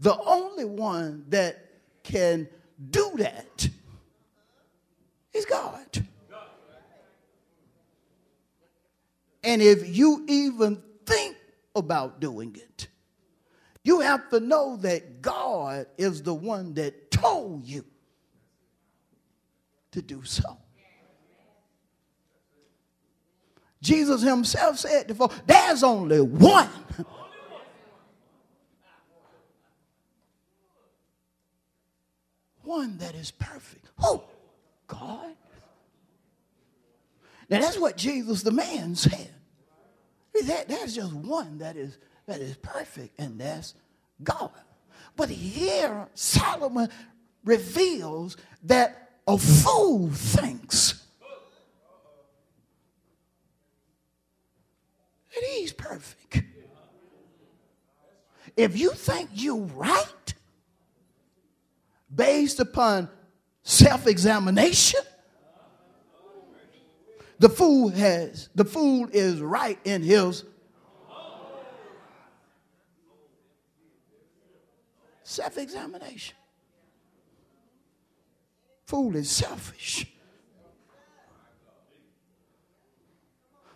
The 0.00 0.18
only 0.18 0.64
one 0.64 1.24
that 1.28 1.64
can 2.02 2.48
do 2.90 3.12
that 3.16 3.68
is 5.32 5.44
God. 5.44 6.06
And 9.42 9.60
if 9.60 9.94
you 9.96 10.24
even 10.26 10.82
think 11.04 11.36
about 11.76 12.20
doing 12.20 12.56
it, 12.56 12.88
you 13.82 14.00
have 14.00 14.30
to 14.30 14.40
know 14.40 14.76
that 14.78 15.20
God 15.20 15.86
is 15.98 16.22
the 16.22 16.32
one 16.32 16.72
that 16.74 17.10
told 17.10 17.66
you 17.66 17.84
to 19.94 20.02
do 20.02 20.22
so. 20.24 20.58
Jesus 23.80 24.22
himself 24.22 24.78
said 24.78 25.16
there's 25.46 25.82
only 25.82 26.20
one. 26.20 26.68
One 32.62 32.98
that 32.98 33.14
is 33.14 33.30
perfect. 33.30 33.90
Oh, 34.02 34.24
God. 34.88 35.36
Now 37.48 37.60
that's 37.60 37.78
what 37.78 37.96
Jesus 37.96 38.42
the 38.42 38.50
man 38.50 38.96
said. 38.96 39.30
That, 40.46 40.66
there's 40.66 40.96
just 40.96 41.12
one 41.12 41.58
that 41.58 41.76
is 41.76 41.98
that 42.26 42.40
is 42.40 42.56
perfect, 42.56 43.20
and 43.20 43.38
that's 43.38 43.74
God. 44.22 44.50
But 45.14 45.28
here 45.28 46.08
Solomon 46.14 46.88
reveals 47.44 48.36
that 48.64 49.03
a 49.26 49.38
fool 49.38 50.10
thinks 50.10 51.02
that 55.34 55.44
he's 55.44 55.72
perfect. 55.72 56.42
If 58.56 58.78
you 58.78 58.90
think 58.90 59.30
you're 59.32 59.56
right 59.56 60.34
based 62.14 62.60
upon 62.60 63.08
self 63.62 64.06
examination, 64.06 65.00
the 67.38 67.48
fool 67.48 67.88
has 67.88 68.48
the 68.54 68.64
fool 68.64 69.08
is 69.12 69.40
right 69.40 69.78
in 69.84 70.02
his 70.02 70.44
self 75.24 75.58
examination. 75.58 76.36
Fool 78.86 79.16
is 79.16 79.30
selfish. 79.30 80.06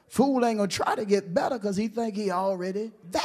Fool 0.09 0.45
ain't 0.45 0.59
gonna 0.59 0.69
try 0.69 0.95
to 0.95 1.05
get 1.05 1.33
better 1.33 1.57
because 1.59 1.77
he 1.77 1.89
think 1.89 2.17
he 2.17 2.31
already 2.31 2.93
there. 3.11 3.23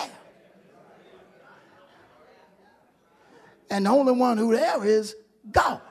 And 3.70 3.86
the 3.86 3.90
only 3.90 4.14
one 4.14 4.38
who 4.38 4.56
there 4.56 4.84
is 4.86 5.16
God. 5.52 5.82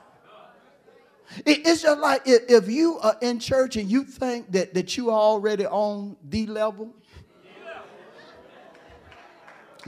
It's 1.45 1.81
just 1.81 1.99
like 1.99 2.21
if 2.25 2.69
you 2.69 2.99
are 2.99 3.17
in 3.21 3.39
church 3.39 3.75
and 3.75 3.89
you 3.89 4.03
think 4.03 4.51
that, 4.51 4.73
that 4.75 4.95
you 4.95 5.09
are 5.09 5.19
already 5.19 5.65
on 5.65 6.15
D 6.29 6.45
level, 6.45 6.93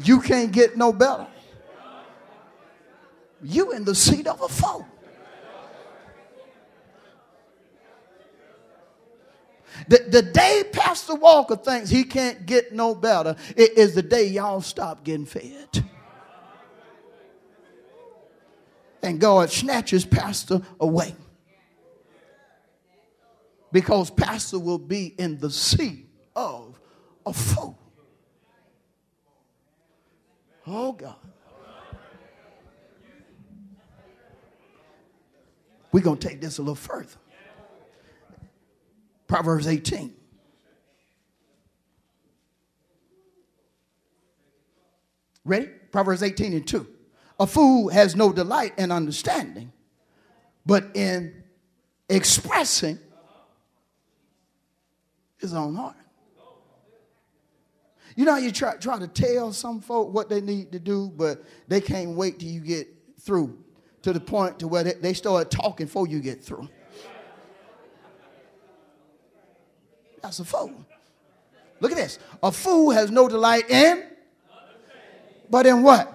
you 0.04 0.20
can't 0.22 0.52
get 0.52 0.76
no 0.76 0.92
better. 0.92 1.28
You 3.42 3.72
in 3.72 3.86
the 3.86 3.96
seat 3.96 4.28
of 4.28 4.42
a 4.42 4.48
fool. 4.48 4.88
The, 9.88 10.06
the 10.10 10.22
day 10.22 10.64
Pastor 10.72 11.16
Walker 11.16 11.56
thinks 11.56 11.90
he 11.90 12.04
can't 12.04 12.46
get 12.46 12.74
no 12.74 12.96
better 12.96 13.36
is 13.56 13.96
the 13.96 14.02
day 14.02 14.26
y'all 14.28 14.62
stop 14.62 15.04
getting 15.04 15.26
fed. 15.26 15.84
And 19.02 19.20
God 19.20 19.52
snatches 19.52 20.06
Pastor 20.06 20.62
away. 20.80 21.16
Because 23.72 24.10
Pastor 24.10 24.58
will 24.58 24.80
be 24.80 25.14
in 25.18 25.38
the 25.38 25.50
seat 25.50 26.10
of 26.36 26.80
a 27.26 27.34
fool. 27.34 27.78
Oh 30.66 30.94
God. 30.94 31.16
We're 35.92 36.02
going 36.02 36.18
to 36.18 36.28
take 36.28 36.42
this 36.42 36.58
a 36.58 36.62
little 36.62 36.76
further. 36.76 37.18
Proverbs 39.28 39.68
18. 39.68 40.14
Ready? 45.44 45.68
Proverbs 45.92 46.24
18 46.24 46.54
and 46.54 46.68
2. 46.68 46.88
A 47.40 47.48
fool 47.48 47.90
has 47.90 48.16
no 48.16 48.32
delight 48.32 48.74
in 48.78 48.92
understanding, 48.92 49.72
but 50.66 50.96
in 50.96 51.44
expressing 52.10 52.98
his 55.38 55.54
own 55.54 55.76
heart. 55.76 55.96
You 58.16 58.24
know, 58.24 58.38
you 58.38 58.52
try, 58.52 58.76
try 58.78 58.98
to 58.98 59.08
tell 59.08 59.52
some 59.52 59.82
folk 59.82 60.14
what 60.14 60.30
they 60.30 60.40
need 60.40 60.72
to 60.72 60.80
do, 60.80 61.12
but 61.16 61.44
they 61.68 61.82
can't 61.82 62.12
wait 62.12 62.40
till 62.40 62.50
you 62.50 62.62
get 62.62 62.88
through 63.20 63.58
to 64.04 64.14
the 64.14 64.20
point 64.20 64.60
to 64.60 64.68
where 64.68 64.84
they, 64.84 64.94
they 64.94 65.14
start 65.14 65.52
talking 65.52 65.88
before 65.88 66.08
you 66.08 66.22
get 66.22 66.42
through. 66.44 66.70
That's 70.26 70.40
a 70.40 70.44
fool. 70.44 70.74
Look 71.80 71.92
at 71.92 71.98
this. 71.98 72.18
A 72.42 72.52
fool 72.52 72.90
has 72.90 73.12
no 73.12 73.30
delight 73.30 73.70
in, 73.70 74.06
but 75.52 75.68
in 75.68 75.84
what? 75.84 76.12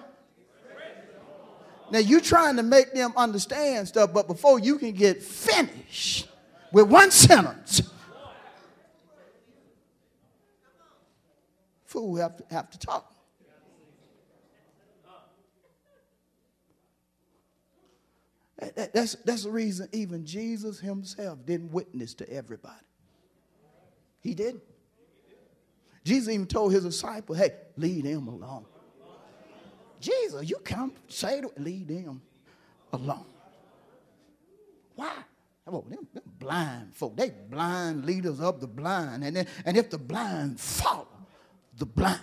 Now 1.93 2.01
you 2.01 2.21
trying 2.21 2.57
to 2.57 2.65
make 2.65 2.93
them 2.93 3.13
understand 3.17 3.87
stuff, 3.87 4.13
but 4.13 4.27
before 4.27 4.59
you 4.59 4.79
can 4.79 4.91
get 4.91 5.23
finished 5.23 6.29
with 6.73 6.89
one 6.89 7.13
sentence, 7.13 7.83
fool 11.85 12.17
have 12.17 12.37
to, 12.37 12.45
have 12.53 12.69
to 12.71 12.79
talk. 12.81 13.15
That's, 18.93 19.15
that's 19.25 19.45
the 19.45 19.51
reason 19.53 19.89
even 19.93 20.27
Jesus 20.27 20.81
himself 20.81 21.47
didn't 21.47 21.71
witness 21.71 22.15
to 22.15 22.29
everybody. 22.29 22.75
He 24.21 24.35
didn't. 24.35 24.63
Jesus 26.05 26.33
even 26.33 26.47
told 26.47 26.73
his 26.73 26.85
disciple, 26.85 27.35
hey, 27.35 27.51
leave 27.77 28.05
them 28.05 28.29
alone. 28.29 28.65
Jesus, 30.01 30.49
you 30.49 30.57
come 30.65 30.93
say 31.09 31.41
to 31.41 31.51
leave 31.59 31.89
them 31.89 32.23
alone. 32.93 33.27
Why? 34.95 35.13
Oh, 35.67 35.85
them, 35.89 36.09
them 36.13 36.23
blind 36.39 36.95
folk, 36.95 37.17
they 37.17 37.31
blind 37.31 38.05
leaders 38.05 38.41
of 38.41 38.61
the 38.61 38.67
blind. 38.67 39.23
And, 39.23 39.37
then, 39.37 39.47
and 39.65 39.77
if 39.77 39.91
the 39.91 39.99
blind 39.99 40.59
follow 40.59 41.07
the 41.77 41.87
blind, 41.87 42.21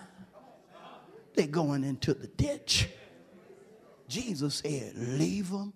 they're 1.34 1.48
going 1.48 1.84
into 1.84 2.14
the 2.14 2.28
ditch. 2.28 2.90
Jesus 4.08 4.56
said, 4.56 4.94
leave 4.96 5.50
them 5.50 5.72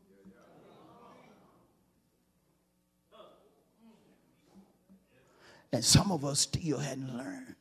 And 5.73 5.83
some 5.83 6.11
of 6.11 6.25
us 6.25 6.41
still 6.41 6.79
hadn't 6.79 7.15
learned 7.17 7.55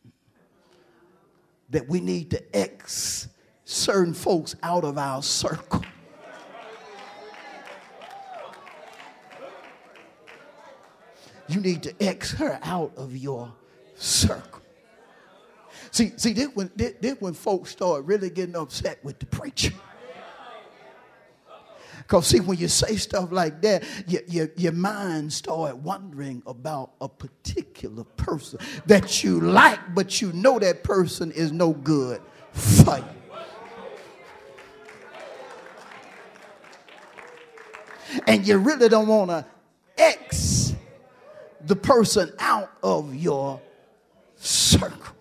that 1.70 1.88
we 1.88 2.00
need 2.00 2.30
to 2.32 2.56
X 2.56 3.28
certain 3.64 4.12
folks 4.12 4.56
out 4.62 4.84
of 4.84 4.98
our 4.98 5.22
circle. 5.22 5.84
You 11.48 11.60
need 11.60 11.82
to 11.84 12.02
X 12.02 12.32
her 12.32 12.58
out 12.62 12.92
of 12.96 13.16
your 13.16 13.52
circle. 13.96 14.62
See, 15.90 16.12
see, 16.16 16.32
this 16.32 16.48
when, 16.54 16.70
this 16.76 17.16
when 17.18 17.34
folks 17.34 17.70
start 17.70 18.04
really 18.04 18.30
getting 18.30 18.54
upset 18.54 19.04
with 19.04 19.18
the 19.18 19.26
preacher. 19.26 19.72
Because, 22.10 22.26
see, 22.26 22.40
when 22.40 22.58
you 22.58 22.66
say 22.66 22.96
stuff 22.96 23.30
like 23.30 23.62
that, 23.62 23.84
your, 24.08 24.22
your, 24.26 24.50
your 24.56 24.72
mind 24.72 25.32
start 25.32 25.76
wondering 25.76 26.42
about 26.44 26.90
a 27.00 27.08
particular 27.08 28.02
person 28.02 28.58
that 28.86 29.22
you 29.22 29.40
like, 29.40 29.78
but 29.94 30.20
you 30.20 30.32
know 30.32 30.58
that 30.58 30.82
person 30.82 31.30
is 31.30 31.52
no 31.52 31.72
good 31.72 32.20
for 32.50 32.98
you. 32.98 33.04
And 38.26 38.44
you 38.44 38.58
really 38.58 38.88
don't 38.88 39.06
want 39.06 39.30
to 39.30 39.46
X 39.96 40.74
the 41.64 41.76
person 41.76 42.32
out 42.40 42.72
of 42.82 43.14
your 43.14 43.60
circle. 44.34 45.14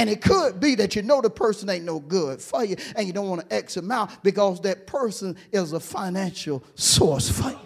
And, 0.00 0.10
it 0.10 0.22
could 0.22 0.60
be 0.60 0.74
that 0.76 0.96
you 0.96 1.02
know 1.02 1.20
the 1.20 1.28
person 1.28 1.68
ain't 1.68 1.84
no 1.84 2.00
good 2.00 2.40
for 2.40 2.64
you 2.64 2.76
and 2.96 3.06
you 3.06 3.12
don't 3.12 3.28
want 3.28 3.48
to 3.48 3.54
X 3.54 3.74
them 3.74 3.90
out 3.90 4.22
because 4.22 4.60
that 4.62 4.86
person 4.86 5.36
is 5.52 5.72
a 5.72 5.80
financial 5.80 6.64
source 6.74 7.28
for 7.28 7.50
you. 7.50 7.58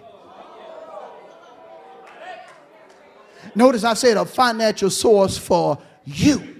Notice 3.54 3.84
I 3.84 3.94
said 3.94 4.16
a 4.16 4.24
financial 4.24 4.90
source 4.90 5.38
for 5.38 5.78
you. 6.04 6.54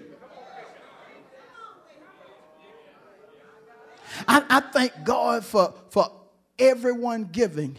I, 4.29 4.45
I 4.49 4.61
thank 4.61 4.93
God 5.03 5.45
for, 5.45 5.75
for 5.91 6.11
everyone 6.59 7.25
giving 7.25 7.77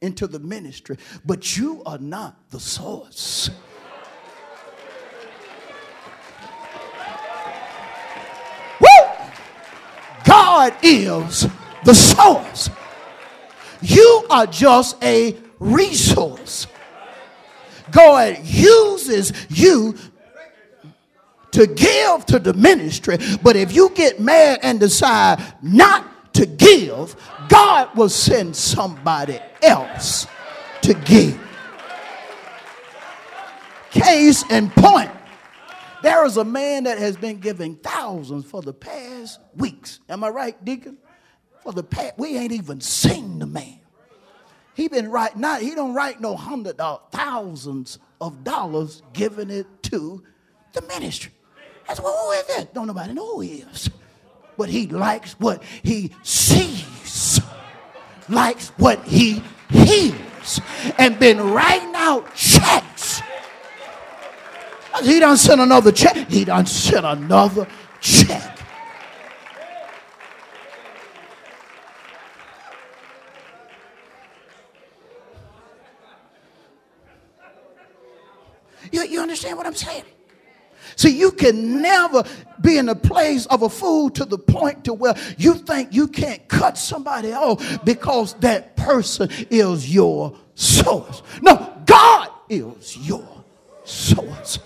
into 0.00 0.26
the 0.26 0.40
ministry, 0.40 0.96
but 1.24 1.56
you 1.56 1.82
are 1.86 1.98
not 1.98 2.50
the 2.50 2.60
source. 2.60 3.50
God 10.58 10.74
is 10.82 11.46
the 11.84 11.94
source. 11.94 12.68
You 13.80 14.26
are 14.28 14.44
just 14.44 15.00
a 15.04 15.36
resource. 15.60 16.66
God 17.92 18.40
uses 18.42 19.32
you 19.48 19.94
to 21.52 21.64
give 21.68 22.26
to 22.26 22.40
the 22.40 22.54
ministry, 22.54 23.18
but 23.40 23.54
if 23.54 23.72
you 23.72 23.90
get 23.90 24.18
mad 24.18 24.58
and 24.64 24.80
decide 24.80 25.40
not 25.62 26.34
to 26.34 26.44
give, 26.44 27.14
God 27.48 27.96
will 27.96 28.08
send 28.08 28.56
somebody 28.56 29.38
else 29.62 30.26
to 30.82 30.92
give. 30.92 31.38
Case 33.92 34.42
in 34.50 34.70
point, 34.70 35.12
there 36.02 36.24
is 36.26 36.36
a 36.36 36.44
man 36.44 36.84
that 36.84 36.98
has 36.98 37.16
been 37.16 37.38
giving 37.38 37.76
thousands 37.76 38.44
for 38.44 38.62
the 38.62 38.72
past 38.72 39.40
weeks. 39.56 40.00
Am 40.08 40.22
I 40.24 40.28
right, 40.28 40.64
Deacon? 40.64 40.98
For 41.62 41.72
the 41.72 41.82
past, 41.82 42.14
we 42.18 42.36
ain't 42.36 42.52
even 42.52 42.80
seen 42.80 43.38
the 43.38 43.46
man. 43.46 43.80
He 44.74 44.86
been 44.86 45.10
right 45.10 45.36
not 45.36 45.60
he 45.60 45.74
don't 45.74 45.92
write 45.92 46.20
no 46.20 46.36
hundred 46.36 46.76
dollars, 46.76 47.00
thousands 47.10 47.98
of 48.20 48.44
dollars 48.44 49.02
giving 49.12 49.50
it 49.50 49.66
to 49.84 50.22
the 50.72 50.82
ministry. 50.82 51.32
That's 51.88 52.00
well, 52.00 52.16
who 52.16 52.32
is 52.32 52.46
that? 52.56 52.74
Don't 52.74 52.86
nobody 52.86 53.12
know 53.12 53.34
who 53.34 53.40
he 53.40 53.54
is. 53.72 53.90
But 54.56 54.68
he 54.68 54.86
likes 54.86 55.32
what 55.40 55.64
he 55.82 56.12
sees, 56.22 57.40
likes 58.28 58.68
what 58.70 59.02
he 59.04 59.42
hears, 59.68 60.60
and 60.98 61.18
been 61.18 61.40
writing 61.40 61.94
out 61.96 62.34
checks 62.34 62.87
he 65.02 65.20
done 65.20 65.36
sent 65.36 65.60
another 65.60 65.92
check. 65.92 66.16
He 66.28 66.44
done 66.44 66.66
sent 66.66 67.04
another 67.04 67.66
check. 68.00 68.58
You, 78.90 79.02
you 79.02 79.20
understand 79.20 79.56
what 79.56 79.66
I'm 79.66 79.74
saying? 79.74 80.04
See, 80.96 81.16
you 81.16 81.30
can 81.30 81.80
never 81.80 82.24
be 82.60 82.78
in 82.78 82.88
a 82.88 82.94
place 82.94 83.46
of 83.46 83.62
a 83.62 83.68
fool 83.68 84.10
to 84.10 84.24
the 84.24 84.38
point 84.38 84.84
to 84.84 84.94
where 84.94 85.14
you 85.36 85.54
think 85.54 85.92
you 85.92 86.08
can't 86.08 86.46
cut 86.48 86.76
somebody 86.76 87.32
off 87.32 87.84
because 87.84 88.34
that 88.34 88.76
person 88.76 89.28
is 89.50 89.92
your 89.92 90.34
source. 90.54 91.22
No, 91.42 91.72
God 91.86 92.30
is 92.48 92.96
your 92.96 93.44
source. 93.84 94.58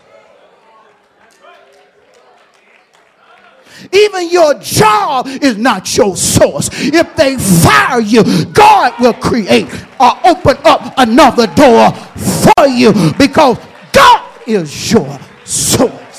Even 3.92 4.30
your 4.30 4.54
job 4.54 5.26
is 5.26 5.56
not 5.56 5.96
your 5.96 6.16
source. 6.16 6.68
If 6.72 7.16
they 7.16 7.36
fire 7.36 8.00
you, 8.00 8.22
God 8.46 8.94
will 9.00 9.14
create 9.14 9.66
or 9.98 10.12
open 10.24 10.56
up 10.64 10.94
another 10.96 11.46
door 11.48 11.92
for 11.92 12.66
you 12.66 12.92
because 13.18 13.58
God 13.92 14.28
is 14.46 14.92
your 14.92 15.18
source. 15.44 16.11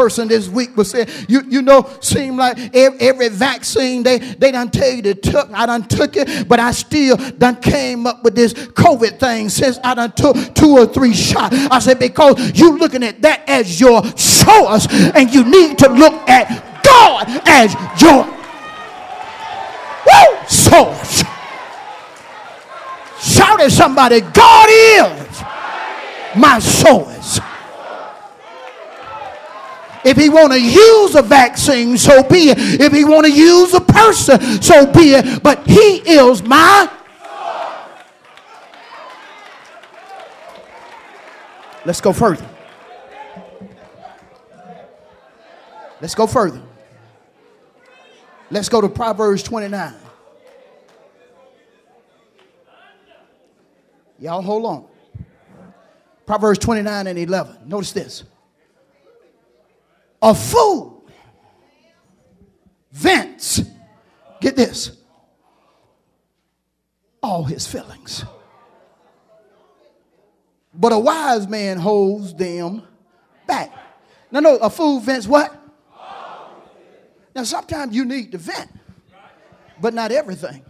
Person 0.00 0.28
this 0.28 0.48
week 0.48 0.74
was 0.78 0.90
saying, 0.90 1.06
you, 1.28 1.42
you 1.46 1.60
know, 1.60 1.86
seem 2.00 2.38
like 2.38 2.74
every, 2.74 3.28
vaccine 3.28 4.02
they, 4.02 4.16
they 4.18 4.50
done 4.50 4.70
tell 4.70 4.90
you 4.90 5.02
to 5.02 5.14
took. 5.14 5.50
I 5.52 5.66
done 5.66 5.86
took 5.86 6.16
it, 6.16 6.48
but 6.48 6.58
I 6.58 6.72
still 6.72 7.16
done 7.16 7.56
came 7.60 8.06
up 8.06 8.24
with 8.24 8.34
this 8.34 8.54
COVID 8.54 9.18
thing 9.20 9.50
since 9.50 9.78
I 9.84 9.94
done 9.94 10.12
took 10.12 10.54
two 10.54 10.78
or 10.78 10.86
three 10.86 11.12
shots. 11.12 11.54
I 11.70 11.80
said, 11.80 11.98
because 11.98 12.58
you 12.58 12.78
looking 12.78 13.02
at 13.02 13.20
that 13.20 13.46
as 13.46 13.78
your 13.78 14.02
source, 14.16 14.86
and 14.90 15.32
you 15.34 15.44
need 15.44 15.76
to 15.80 15.90
look 15.90 16.14
at 16.30 16.48
God 16.82 17.26
as 17.46 17.74
your 18.00 18.24
woo, 20.06 20.48
source. 20.48 21.22
Shout 23.22 23.60
at 23.60 23.70
somebody, 23.70 24.22
God 24.22 24.68
is 24.70 25.42
my 26.34 26.58
source. 26.58 27.38
If 30.04 30.16
he 30.16 30.30
want 30.30 30.52
to 30.52 30.60
use 30.60 31.14
a 31.14 31.22
vaccine, 31.22 31.98
so 31.98 32.22
be 32.22 32.50
it. 32.50 32.58
If 32.80 32.92
he 32.92 33.04
want 33.04 33.26
to 33.26 33.32
use 33.32 33.74
a 33.74 33.80
person, 33.80 34.40
so 34.62 34.90
be 34.90 35.14
it. 35.14 35.42
But 35.42 35.66
he 35.66 35.98
is 35.98 36.42
my 36.42 36.90
Let's 41.84 42.00
go 42.00 42.12
further. 42.12 42.46
Let's 46.00 46.14
go 46.14 46.26
further. 46.26 46.62
Let's 48.50 48.68
go 48.68 48.80
to 48.80 48.88
Proverbs 48.88 49.42
29. 49.42 49.94
Y'all 54.18 54.42
hold 54.42 54.66
on. 54.66 54.84
Proverbs 56.26 56.58
29 56.58 57.06
and 57.06 57.18
11. 57.18 57.56
Notice 57.66 57.92
this. 57.92 58.24
A 60.22 60.34
fool 60.34 61.04
vents, 62.92 63.62
get 64.40 64.56
this, 64.56 64.96
all 67.22 67.44
his 67.44 67.66
feelings. 67.66 68.24
But 70.74 70.92
a 70.92 70.98
wise 70.98 71.48
man 71.48 71.78
holds 71.78 72.34
them 72.34 72.82
back. 73.46 73.72
Now, 74.30 74.40
no, 74.40 74.56
a 74.56 74.70
fool 74.70 75.00
vents 75.00 75.26
what? 75.26 75.56
Now, 77.34 77.44
sometimes 77.44 77.94
you 77.94 78.04
need 78.04 78.32
to 78.32 78.38
vent, 78.38 78.70
but 79.80 79.94
not 79.94 80.12
everything. 80.12 80.64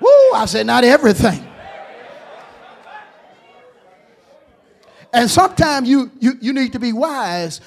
Woo, 0.00 0.32
I 0.34 0.44
said 0.46 0.66
not 0.66 0.84
everything. 0.84 1.46
And 5.16 5.30
sometimes 5.30 5.88
you, 5.88 6.10
you, 6.20 6.32
you 6.42 6.52
need 6.52 6.74
to 6.74 6.78
be 6.78 6.92
wise 6.92 7.62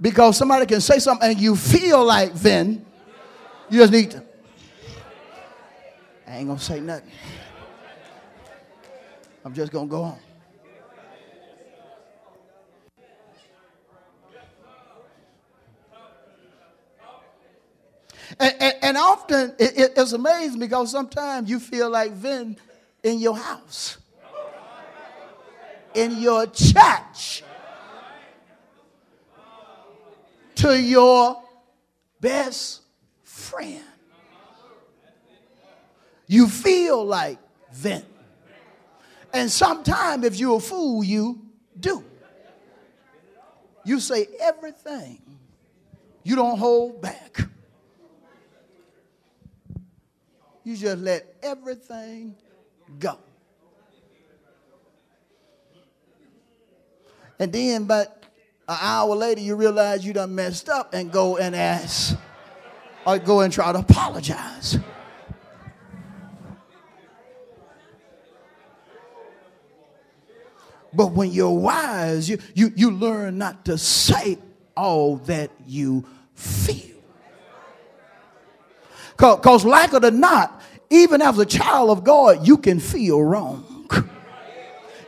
because 0.00 0.36
somebody 0.36 0.66
can 0.66 0.80
say 0.80 1.00
something 1.00 1.30
and 1.30 1.40
you 1.40 1.56
feel 1.56 2.04
like 2.04 2.32
then 2.34 2.86
you 3.68 3.80
just 3.80 3.92
need 3.92 4.12
to. 4.12 4.22
I 6.28 6.36
ain't 6.36 6.46
gonna 6.46 6.60
say 6.60 6.78
nothing. 6.78 7.10
I'm 9.44 9.52
just 9.52 9.72
gonna 9.72 9.88
go 9.88 10.02
on. 10.04 10.18
And, 18.38 18.54
and, 18.60 18.74
and 18.80 18.96
often 18.96 19.56
it, 19.58 19.76
it, 19.76 19.92
it's 19.96 20.12
amazing 20.12 20.60
because 20.60 20.92
sometimes 20.92 21.50
you 21.50 21.58
feel 21.58 21.90
like 21.90 22.12
Vin 22.12 22.56
in 23.02 23.18
your 23.18 23.36
house 23.36 23.98
in 25.94 26.20
your 26.20 26.46
church 26.46 27.42
to 30.56 30.80
your 30.80 31.42
best 32.20 32.82
friend. 33.24 33.82
You 36.26 36.48
feel 36.48 37.04
like 37.04 37.38
vent. 37.72 38.06
And 39.32 39.50
sometimes, 39.50 40.24
if 40.24 40.38
you're 40.38 40.58
a 40.58 40.60
fool, 40.60 41.02
you 41.02 41.40
do. 41.78 42.04
You 43.84 43.98
say 43.98 44.26
everything, 44.40 45.20
you 46.22 46.36
don't 46.36 46.58
hold 46.58 47.02
back. 47.02 47.40
You 50.64 50.76
just 50.76 50.98
let 50.98 51.34
everything 51.42 52.36
go. 52.98 53.18
And 57.38 57.52
then, 57.52 57.84
but 57.84 58.22
an 58.68 58.78
hour 58.80 59.14
later, 59.14 59.40
you 59.40 59.56
realize 59.56 60.04
you 60.04 60.12
done 60.12 60.34
messed 60.34 60.68
up 60.68 60.94
and 60.94 61.10
go 61.10 61.36
and 61.36 61.56
ask 61.56 62.16
or 63.06 63.18
go 63.18 63.40
and 63.40 63.52
try 63.52 63.72
to 63.72 63.78
apologize. 63.78 64.78
But 70.94 71.12
when 71.12 71.30
you're 71.30 71.50
wise, 71.50 72.28
you, 72.28 72.38
you, 72.54 72.72
you 72.76 72.90
learn 72.90 73.38
not 73.38 73.64
to 73.64 73.78
say 73.78 74.38
all 74.76 75.16
that 75.16 75.50
you 75.66 76.04
feel. 76.34 76.96
Because, 79.16 79.64
like 79.64 79.92
it 79.94 80.04
or 80.04 80.10
not, 80.10 80.60
even 80.90 81.22
as 81.22 81.38
a 81.38 81.46
child 81.46 81.90
of 81.90 82.04
God, 82.04 82.46
you 82.46 82.58
can 82.58 82.80
feel 82.80 83.22
wrong. 83.22 83.71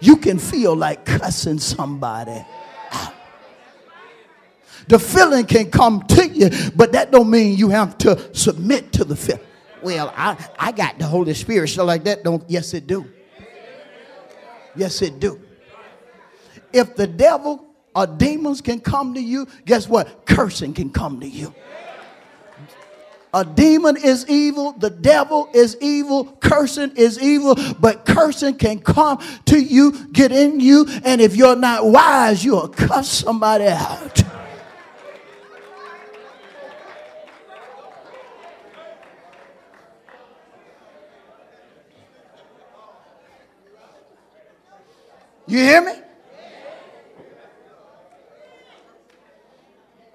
You 0.04 0.18
can 0.18 0.38
feel 0.38 0.76
like 0.76 1.06
cussing 1.06 1.58
somebody. 1.58 2.44
The 4.86 4.98
feeling 4.98 5.46
can 5.46 5.70
come 5.70 6.02
to 6.08 6.28
you, 6.28 6.50
but 6.76 6.92
that 6.92 7.10
don't 7.10 7.30
mean 7.30 7.56
you 7.56 7.70
have 7.70 7.96
to 7.98 8.34
submit 8.34 8.92
to 8.92 9.04
the 9.04 9.16
feeling. 9.16 9.40
Well, 9.82 10.12
I, 10.14 10.36
I 10.58 10.72
got 10.72 10.98
the 10.98 11.06
Holy 11.06 11.32
Spirit, 11.32 11.68
so 11.68 11.86
like 11.86 12.04
that 12.04 12.22
don't. 12.22 12.44
Yes, 12.50 12.74
it 12.74 12.86
do. 12.86 13.10
Yes, 14.76 15.00
it 15.00 15.18
do. 15.20 15.40
If 16.70 16.96
the 16.96 17.06
devil 17.06 17.64
or 17.96 18.06
demons 18.06 18.60
can 18.60 18.80
come 18.80 19.14
to 19.14 19.20
you, 19.22 19.48
guess 19.64 19.88
what? 19.88 20.26
Cursing 20.26 20.74
can 20.74 20.90
come 20.90 21.18
to 21.20 21.26
you. 21.26 21.54
A 23.34 23.44
demon 23.44 23.96
is 23.96 24.24
evil, 24.28 24.74
the 24.78 24.90
devil 24.90 25.50
is 25.52 25.76
evil, 25.80 26.26
cursing 26.40 26.92
is 26.96 27.20
evil, 27.20 27.56
but 27.80 28.06
cursing 28.06 28.54
can 28.54 28.78
come 28.78 29.18
to 29.46 29.58
you, 29.58 30.06
get 30.12 30.30
in 30.30 30.60
you, 30.60 30.86
and 31.04 31.20
if 31.20 31.34
you're 31.34 31.56
not 31.56 31.84
wise, 31.84 32.44
you'll 32.44 32.68
cuss 32.68 33.10
somebody 33.10 33.66
out. 33.66 34.22
You 45.48 45.58
hear 45.58 45.84
me? 45.84 45.92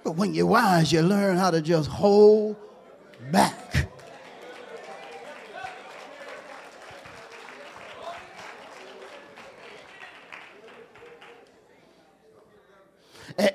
But 0.05 0.11
when 0.13 0.33
you're 0.33 0.45
wise, 0.45 0.93
you 0.93 1.01
learn 1.01 1.35
how 1.35 1.51
to 1.51 1.61
just 1.61 1.89
hold 1.89 2.55
back. 3.31 3.87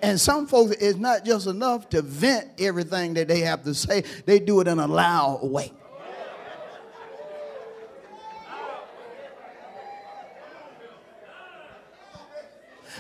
And, 0.03 0.19
some 0.19 0.47
folks, 0.47 0.77
it's 0.81 0.97
not 0.99 1.27
just 1.27 1.47
enough 1.47 1.91
to 1.91 2.01
vent 2.01 2.53
everything 2.59 3.13
that 3.15 3.29
they 3.29 3.41
have 3.41 3.65
to 3.65 3.75
say, 3.75 4.05
they 4.25 4.39
do 4.39 4.61
it 4.61 4.69
in 4.69 4.79
a 4.79 4.87
loud 4.87 5.41
way. 5.43 5.73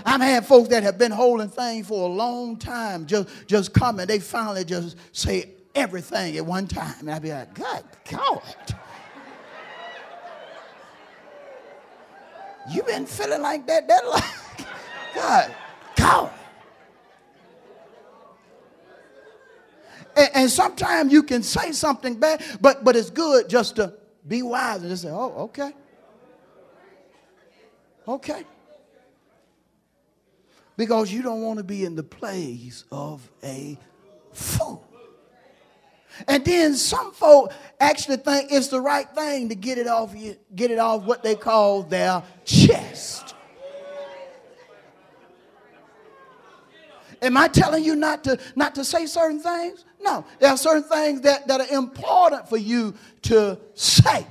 I've 0.05 0.20
had 0.20 0.45
folks 0.45 0.68
that 0.68 0.83
have 0.83 0.99
been 0.99 1.12
holding 1.12 1.49
things 1.49 1.87
for 1.87 2.09
a 2.09 2.12
long 2.12 2.59
time 2.59 3.07
just, 3.07 3.29
just 3.47 3.72
come 3.72 4.01
and 4.01 4.11
they 4.11 4.18
finally 4.18 4.64
just 4.64 4.97
say 5.12 5.53
everything 5.75 6.37
at 6.37 6.45
one 6.45 6.66
time. 6.66 6.95
And 7.01 7.11
I'd 7.11 7.22
be 7.22 7.33
like, 7.33 7.55
God, 7.55 7.85
God. 8.11 8.43
You 12.70 12.83
been 12.83 13.07
feeling 13.07 13.43
like 13.43 13.66
that 13.66 13.87
that 13.89 14.05
long? 14.07 14.66
God, 15.14 15.55
God. 15.97 16.31
And, 20.16 20.31
and 20.35 20.51
sometimes 20.51 21.12
you 21.12 21.22
can 21.22 21.43
say 21.43 21.72
something 21.72 22.18
bad, 22.18 22.43
but, 22.61 22.85
but 22.85 22.97
it's 22.97 23.11
good 23.11 23.49
just 23.49 23.77
to 23.77 23.95
be 24.27 24.43
wise 24.43 24.81
and 24.81 24.89
just 24.89 25.03
say, 25.03 25.11
oh, 25.11 25.45
okay. 25.45 25.72
Okay 28.09 28.45
because 30.77 31.12
you 31.12 31.22
don't 31.22 31.43
want 31.43 31.59
to 31.59 31.64
be 31.64 31.85
in 31.85 31.95
the 31.95 32.03
place 32.03 32.85
of 32.91 33.29
a 33.43 33.79
fool. 34.33 34.64
And 36.29 36.45
then 36.45 36.75
some 36.75 37.12
folk 37.12 37.53
actually 37.81 38.19
think 38.19 38.53
it's 38.53 38.69
the 38.69 38.81
right 38.81 39.09
thing 39.15 39.49
to 39.49 39.55
get 39.55 39.79
it 39.79 39.87
off 39.87 40.15
you, 40.15 40.37
get 40.55 40.71
it 40.71 40.79
off 40.79 41.03
what 41.03 41.23
they 41.23 41.35
call 41.35 41.83
their 41.83 42.23
chest. 42.45 43.35
Am 47.23 47.37
I 47.37 47.49
telling 47.49 47.83
you 47.83 47.97
not 47.97 48.23
to 48.25 48.39
not 48.55 48.75
to 48.75 48.85
say 48.85 49.07
certain 49.07 49.41
things? 49.41 49.85
No. 50.01 50.25
There 50.39 50.51
are 50.51 50.57
certain 50.59 50.83
things 50.83 51.23
that, 51.23 51.49
that 51.49 51.61
are 51.61 51.75
important 51.75 52.49
for 52.49 52.59
you 52.59 52.95
to 53.23 53.59
say. 53.73 54.27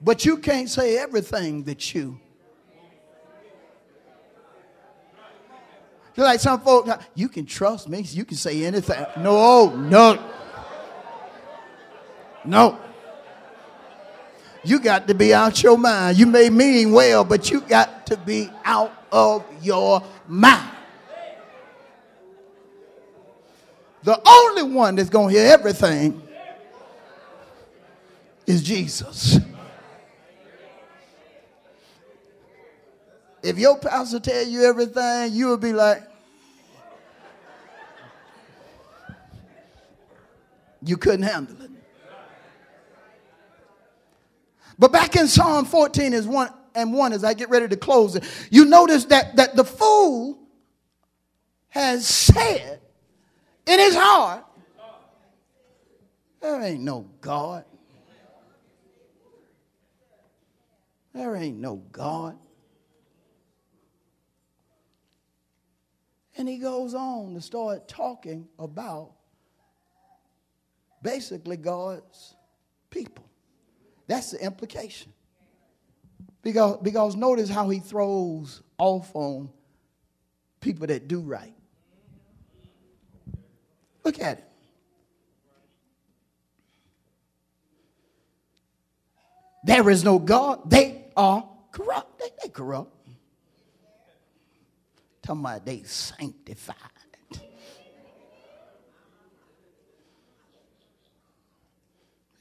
But 0.00 0.24
you 0.24 0.38
can't 0.38 0.68
say 0.68 0.98
everything 0.98 1.64
that 1.64 1.94
you 1.94 2.20
You're 6.16 6.26
like 6.26 6.40
some 6.40 6.60
folks, 6.60 6.90
you 7.14 7.28
can 7.28 7.44
trust 7.44 7.88
me. 7.88 8.00
You 8.00 8.24
can 8.24 8.36
say 8.36 8.64
anything. 8.64 9.04
No, 9.18 9.74
no. 9.74 10.22
No. 12.44 12.78
You 14.62 14.78
got 14.78 15.08
to 15.08 15.14
be 15.14 15.34
out 15.34 15.62
your 15.62 15.76
mind. 15.76 16.16
You 16.16 16.26
may 16.26 16.50
mean 16.50 16.92
well, 16.92 17.24
but 17.24 17.50
you 17.50 17.60
got 17.60 18.06
to 18.06 18.16
be 18.16 18.50
out 18.64 18.92
of 19.10 19.44
your 19.62 20.02
mind. 20.26 20.70
The 24.04 24.20
only 24.26 24.62
one 24.74 24.96
that's 24.96 25.10
going 25.10 25.34
to 25.34 25.40
hear 25.40 25.52
everything 25.52 26.22
is 28.46 28.62
Jesus. 28.62 29.38
If 33.44 33.58
your 33.58 33.76
pastor 33.76 34.20
tell 34.20 34.42
you 34.42 34.64
everything, 34.64 35.34
you 35.34 35.48
will 35.48 35.58
be 35.58 35.74
like, 35.74 36.02
you 40.82 40.96
couldn't 40.96 41.24
handle 41.24 41.60
it. 41.60 41.70
But 44.78 44.92
back 44.92 45.14
in 45.16 45.28
Psalm 45.28 45.66
14 45.66 46.14
is 46.14 46.26
one 46.26 46.48
and 46.74 46.94
one 46.94 47.12
as 47.12 47.22
I 47.22 47.34
get 47.34 47.50
ready 47.50 47.68
to 47.68 47.76
close 47.76 48.16
it, 48.16 48.24
you 48.50 48.64
notice 48.64 49.04
that, 49.06 49.36
that 49.36 49.54
the 49.54 49.64
fool 49.64 50.38
has 51.68 52.08
said 52.08 52.80
in 53.66 53.78
his 53.78 53.94
heart, 53.94 54.44
there 56.40 56.62
ain't 56.62 56.82
no 56.82 57.06
God. 57.20 57.64
There 61.12 61.36
ain't 61.36 61.58
no 61.58 61.76
God. 61.92 62.38
He 66.46 66.58
goes 66.58 66.94
on 66.94 67.34
to 67.34 67.40
start 67.40 67.88
talking 67.88 68.48
about 68.58 69.12
basically 71.02 71.56
God's 71.56 72.34
people. 72.90 73.24
That's 74.06 74.32
the 74.32 74.44
implication. 74.44 75.12
Because, 76.42 76.78
because 76.82 77.16
notice 77.16 77.48
how 77.48 77.68
he 77.70 77.78
throws 77.78 78.62
off 78.78 79.10
on 79.14 79.48
people 80.60 80.86
that 80.86 81.08
do 81.08 81.20
right. 81.20 81.54
Look 84.04 84.20
at 84.20 84.38
it. 84.38 84.44
There 89.64 89.88
is 89.88 90.04
no 90.04 90.18
God. 90.18 90.68
They 90.70 91.06
are 91.16 91.48
corrupt. 91.72 92.18
They, 92.18 92.28
they 92.42 92.48
corrupt. 92.50 92.93
Talking 95.24 95.40
about 95.40 95.64
they 95.64 95.82
sanctified. 95.84 96.76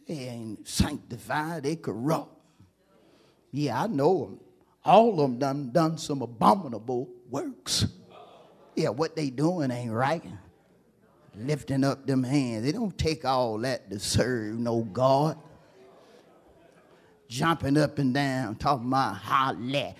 They 0.05 0.15
ain't 0.15 0.67
sanctified, 0.67 1.63
they 1.63 1.77
corrupt. 1.77 2.37
Yeah, 3.51 3.83
I 3.83 3.87
know 3.87 4.25
them. 4.25 4.39
All 4.83 5.11
of 5.11 5.17
them 5.17 5.39
done, 5.39 5.71
done 5.71 5.97
some 5.97 6.21
abominable 6.21 7.07
works. 7.29 7.85
Yeah, 8.75 8.89
what 8.89 9.15
they 9.15 9.29
doing 9.29 9.71
ain't 9.71 9.93
right. 9.93 10.23
Lifting 11.37 11.85
up 11.85 12.05
them 12.05 12.21
hands. 12.23 12.65
They 12.65 12.73
don't 12.73 12.97
take 12.97 13.23
all 13.23 13.57
that 13.59 13.89
to 13.91 13.99
serve 13.99 14.59
no 14.59 14.81
God. 14.81 15.37
jumping 17.29 17.77
up 17.77 17.97
and 17.97 18.13
down, 18.13 18.55
talking 18.55 18.87
about 18.87 19.17
hallelujah. 19.17 19.95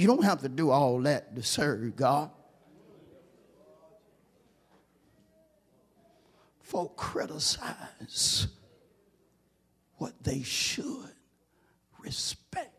You 0.00 0.06
don't 0.06 0.24
have 0.24 0.40
to 0.40 0.48
do 0.48 0.70
all 0.70 0.98
that 1.02 1.36
to 1.36 1.42
serve 1.42 1.94
God. 1.94 2.30
Folk 6.62 6.96
criticize 6.96 8.48
what 9.96 10.14
they 10.24 10.40
should 10.40 11.12
respect. 12.02 12.72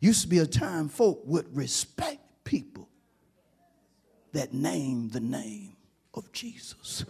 Used 0.00 0.22
to 0.22 0.28
be 0.28 0.40
a 0.40 0.46
time 0.46 0.88
folk 0.88 1.22
would 1.24 1.56
respect 1.56 2.18
people 2.42 2.88
that 4.32 4.52
name 4.52 5.10
the 5.10 5.20
name 5.20 5.76
of 6.14 6.32
Jesus. 6.32 7.04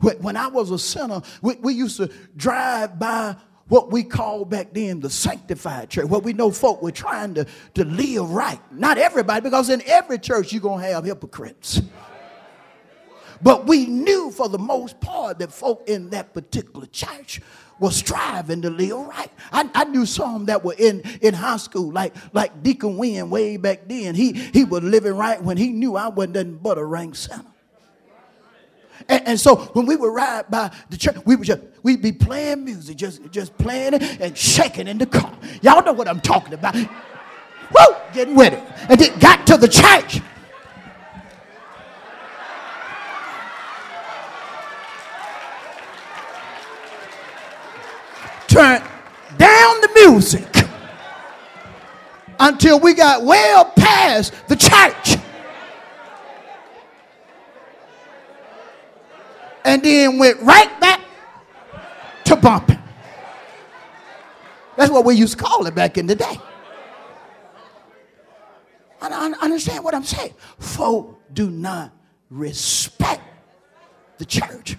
When 0.00 0.36
I 0.36 0.48
was 0.48 0.72
a 0.72 0.80
sinner, 0.80 1.22
we, 1.40 1.74
used 1.74 1.98
to 1.98 2.10
drive 2.36 2.98
by 2.98 3.36
what 3.70 3.90
we 3.90 4.02
call 4.02 4.44
back 4.44 4.74
then 4.74 5.00
the 5.00 5.08
sanctified 5.08 5.88
church. 5.88 6.04
What 6.04 6.24
we 6.24 6.32
know 6.32 6.50
folk 6.50 6.82
were 6.82 6.90
trying 6.90 7.34
to, 7.34 7.46
to 7.74 7.84
live 7.84 8.28
right. 8.28 8.60
Not 8.72 8.98
everybody, 8.98 9.40
because 9.40 9.70
in 9.70 9.80
every 9.86 10.18
church 10.18 10.52
you're 10.52 10.60
going 10.60 10.82
to 10.82 10.86
have 10.88 11.04
hypocrites. 11.04 11.80
But 13.40 13.66
we 13.66 13.86
knew 13.86 14.32
for 14.32 14.48
the 14.48 14.58
most 14.58 15.00
part 15.00 15.38
that 15.38 15.52
folk 15.52 15.88
in 15.88 16.10
that 16.10 16.34
particular 16.34 16.86
church 16.86 17.40
was 17.78 17.96
striving 17.96 18.60
to 18.62 18.70
live 18.70 19.06
right. 19.06 19.30
I, 19.52 19.70
I 19.72 19.84
knew 19.84 20.04
some 20.04 20.46
that 20.46 20.64
were 20.64 20.74
in, 20.76 21.00
in 21.22 21.32
high 21.32 21.56
school, 21.56 21.92
like, 21.92 22.14
like 22.34 22.62
Deacon 22.62 22.98
Wynn 22.98 23.30
way 23.30 23.56
back 23.56 23.86
then. 23.86 24.16
He, 24.16 24.32
he 24.32 24.64
was 24.64 24.82
living 24.82 25.14
right 25.14 25.42
when 25.42 25.56
he 25.56 25.68
knew 25.70 25.96
I 25.96 26.08
wasn't 26.08 26.34
nothing 26.34 26.56
but 26.56 26.76
a 26.76 26.84
rank 26.84 27.14
sinner. 27.14 27.44
And, 29.10 29.26
and, 29.26 29.40
so 29.40 29.56
when 29.56 29.86
we 29.86 29.96
would 29.96 30.14
ride 30.14 30.48
by 30.48 30.70
the 30.88 30.96
church, 30.96 31.16
we 31.26 31.34
would 31.34 31.44
just 31.44 31.60
we'd 31.82 32.00
be 32.00 32.12
playing 32.12 32.64
music, 32.64 32.96
just 32.96 33.20
just 33.32 33.58
playing 33.58 33.94
it 33.94 34.20
and 34.20 34.38
shaking 34.38 34.86
in 34.86 34.98
the 34.98 35.06
car. 35.06 35.36
Y'all 35.62 35.84
know 35.84 35.92
what 35.92 36.06
I'm 36.06 36.20
talking 36.20 36.54
about. 36.54 36.76
Woo! 36.76 37.96
Getting 38.14 38.36
with 38.36 38.52
it. 38.52 38.62
And 38.88 39.00
it 39.00 39.18
got 39.18 39.48
to 39.48 39.56
the 39.56 39.66
church. 39.66 40.20
Turn 48.46 48.80
down 49.38 49.80
the 49.80 49.90
music 50.06 50.46
until 52.38 52.78
we 52.78 52.94
got 52.94 53.24
well 53.24 53.64
past 53.76 54.34
the 54.46 54.54
church. 54.54 55.19
And 59.64 59.82
then 59.82 60.18
went 60.18 60.40
right 60.40 60.80
back 60.80 61.00
to 62.24 62.36
bumping. 62.36 62.78
That's 64.76 64.90
what 64.90 65.04
we 65.04 65.14
used 65.14 65.38
to 65.38 65.44
call 65.44 65.66
it 65.66 65.74
back 65.74 65.98
in 65.98 66.06
the 66.06 66.14
day. 66.14 66.38
I 69.02 69.32
understand 69.42 69.84
what 69.84 69.94
I'm 69.94 70.04
saying. 70.04 70.34
Folk 70.58 71.20
do 71.32 71.50
not 71.50 71.92
respect 72.30 73.22
the 74.18 74.24
church. 74.24 74.76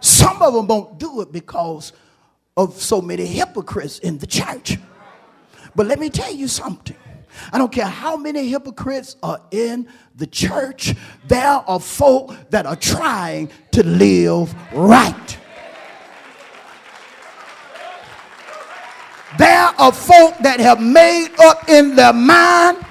Some 0.00 0.42
of 0.42 0.54
them 0.54 0.66
won't 0.66 0.98
do 0.98 1.20
it 1.22 1.32
because 1.32 1.92
of 2.56 2.80
so 2.80 3.00
many 3.00 3.26
hypocrites 3.26 3.98
in 3.98 4.18
the 4.18 4.26
church. 4.26 4.78
But 5.74 5.86
let 5.86 5.98
me 5.98 6.10
tell 6.10 6.32
you 6.32 6.46
something. 6.46 6.96
I 7.52 7.58
don't 7.58 7.72
care 7.72 7.86
how 7.86 8.16
many 8.16 8.48
hypocrites 8.48 9.16
are 9.22 9.40
in 9.50 9.88
the 10.16 10.26
church, 10.26 10.94
there 11.26 11.46
are 11.46 11.80
folk 11.80 12.34
that 12.50 12.66
are 12.66 12.76
trying 12.76 13.50
to 13.72 13.84
live 13.84 14.54
right. 14.72 15.38
There 19.38 19.72
are 19.78 19.92
folk 19.92 20.38
that 20.38 20.60
have 20.60 20.80
made 20.80 21.30
up 21.40 21.68
in 21.68 21.96
their 21.96 22.12
mind 22.12 22.84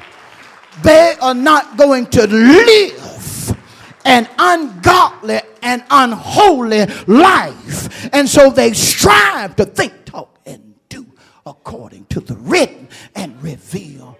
they 0.82 1.16
are 1.22 1.36
not 1.36 1.78
going 1.78 2.08
to 2.08 2.28
live 2.28 3.58
an 4.06 4.28
ungodly 4.39 5.39
and 5.62 5.84
unholy 5.89 6.86
life. 7.08 8.10
And 8.14 8.28
so 8.28 8.50
they 8.50 8.74
strive 8.74 9.56
to 9.58 9.66
think, 9.66 10.06
talk, 10.06 10.39
and 10.46 10.76
do 10.89 11.06
according 11.46 12.06
to 12.08 12.20
the 12.20 12.36
written 12.36 12.89
and 13.16 13.41
revealed 13.41 14.18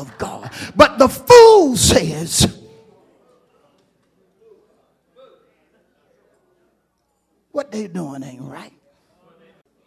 of 0.00 0.16
God. 0.18 0.50
But 0.74 0.98
the 0.98 1.08
fool 1.08 1.76
says, 1.76 2.56
What 7.52 7.72
they 7.72 7.88
doing 7.88 8.22
ain't 8.22 8.42
right. 8.42 8.72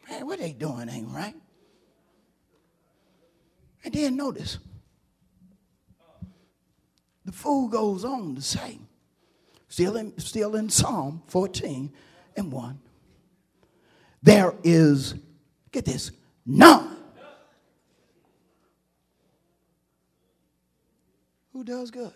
Man, 0.10 0.28
what 0.28 0.40
they 0.40 0.52
doing 0.52 0.90
ain't 0.90 1.10
right. 1.10 1.36
And 3.86 3.94
then 3.94 4.16
notice, 4.16 4.60
the 7.26 7.32
fool 7.32 7.68
goes 7.68 8.06
on 8.06 8.36
to 8.36 8.42
say, 8.42 8.80
still 9.68 9.98
in, 9.98 10.18
still 10.20 10.56
in 10.56 10.70
Psalm 10.70 11.22
14 11.28 11.92
and 12.38 12.52
1, 12.52 12.80
there 14.22 14.54
is, 14.64 15.16
get 15.72 15.86
this, 15.86 16.12
none 16.46 16.93
does 21.66 21.92
good. 21.92 22.14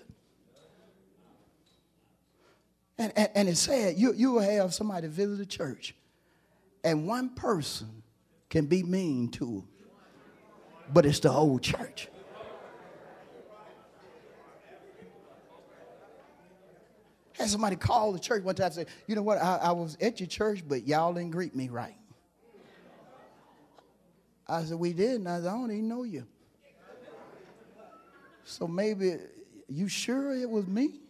And, 2.98 3.14
and, 3.16 3.30
and 3.36 3.50
it's 3.50 3.60
sad, 3.60 3.95
you, 3.98 4.14
you 4.14 4.32
will 4.32 4.41
have 4.41 4.74
somebody 4.74 5.08
visit 5.08 5.39
a 5.39 5.45
church, 5.45 5.93
and 6.84 7.08
one 7.08 7.30
person 7.30 8.02
can 8.50 8.66
be 8.66 8.82
mean 8.82 9.30
to 9.30 9.45
them, 9.45 9.68
but 10.91 11.06
it's 11.06 11.20
the 11.20 11.30
whole 11.30 11.60
church. 11.60 12.08
Had 17.34 17.50
somebody 17.50 17.76
call 17.76 18.14
the 18.14 18.20
church 18.20 18.43
one 18.43 18.56
time 18.56 18.66
and 18.66 18.74
say, 18.74 18.86
You 19.06 19.16
know 19.16 19.22
what? 19.22 19.38
I, 19.38 19.58
I 19.58 19.72
was 19.72 19.95
at 20.02 20.20
your 20.20 20.26
church, 20.26 20.64
but 20.68 20.88
y'all 20.88 21.14
didn't 21.14 21.30
greet 21.32 21.56
me 21.56 21.70
right. 21.70 21.95
I 24.48 24.64
said, 24.64 24.80
We 24.80 24.93
did. 24.93 25.20
And 25.20 25.30
I 25.30 25.38
said, 25.38 25.48
I 25.48 25.52
don't 25.52 25.72
even 25.72 25.88
know 25.88 26.02
you. 26.02 26.26
So 28.43 28.68
maybe 28.68 29.18
you 29.68 29.88
sure 29.88 30.34
it 30.34 30.49
was 30.49 30.68
me? 30.68 31.01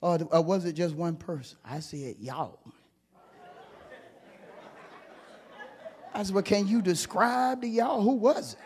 Or, 0.00 0.18
or 0.30 0.42
was 0.42 0.64
it 0.64 0.72
just 0.72 0.94
one 0.94 1.16
person? 1.16 1.58
I 1.64 1.80
said, 1.80 2.16
y'all. 2.18 2.58
I 6.12 6.22
said, 6.22 6.34
well, 6.34 6.44
can 6.44 6.68
you 6.68 6.80
describe 6.80 7.62
to 7.62 7.66
y'all 7.66 8.02
who 8.02 8.12
was 8.12 8.52
it? 8.54 8.58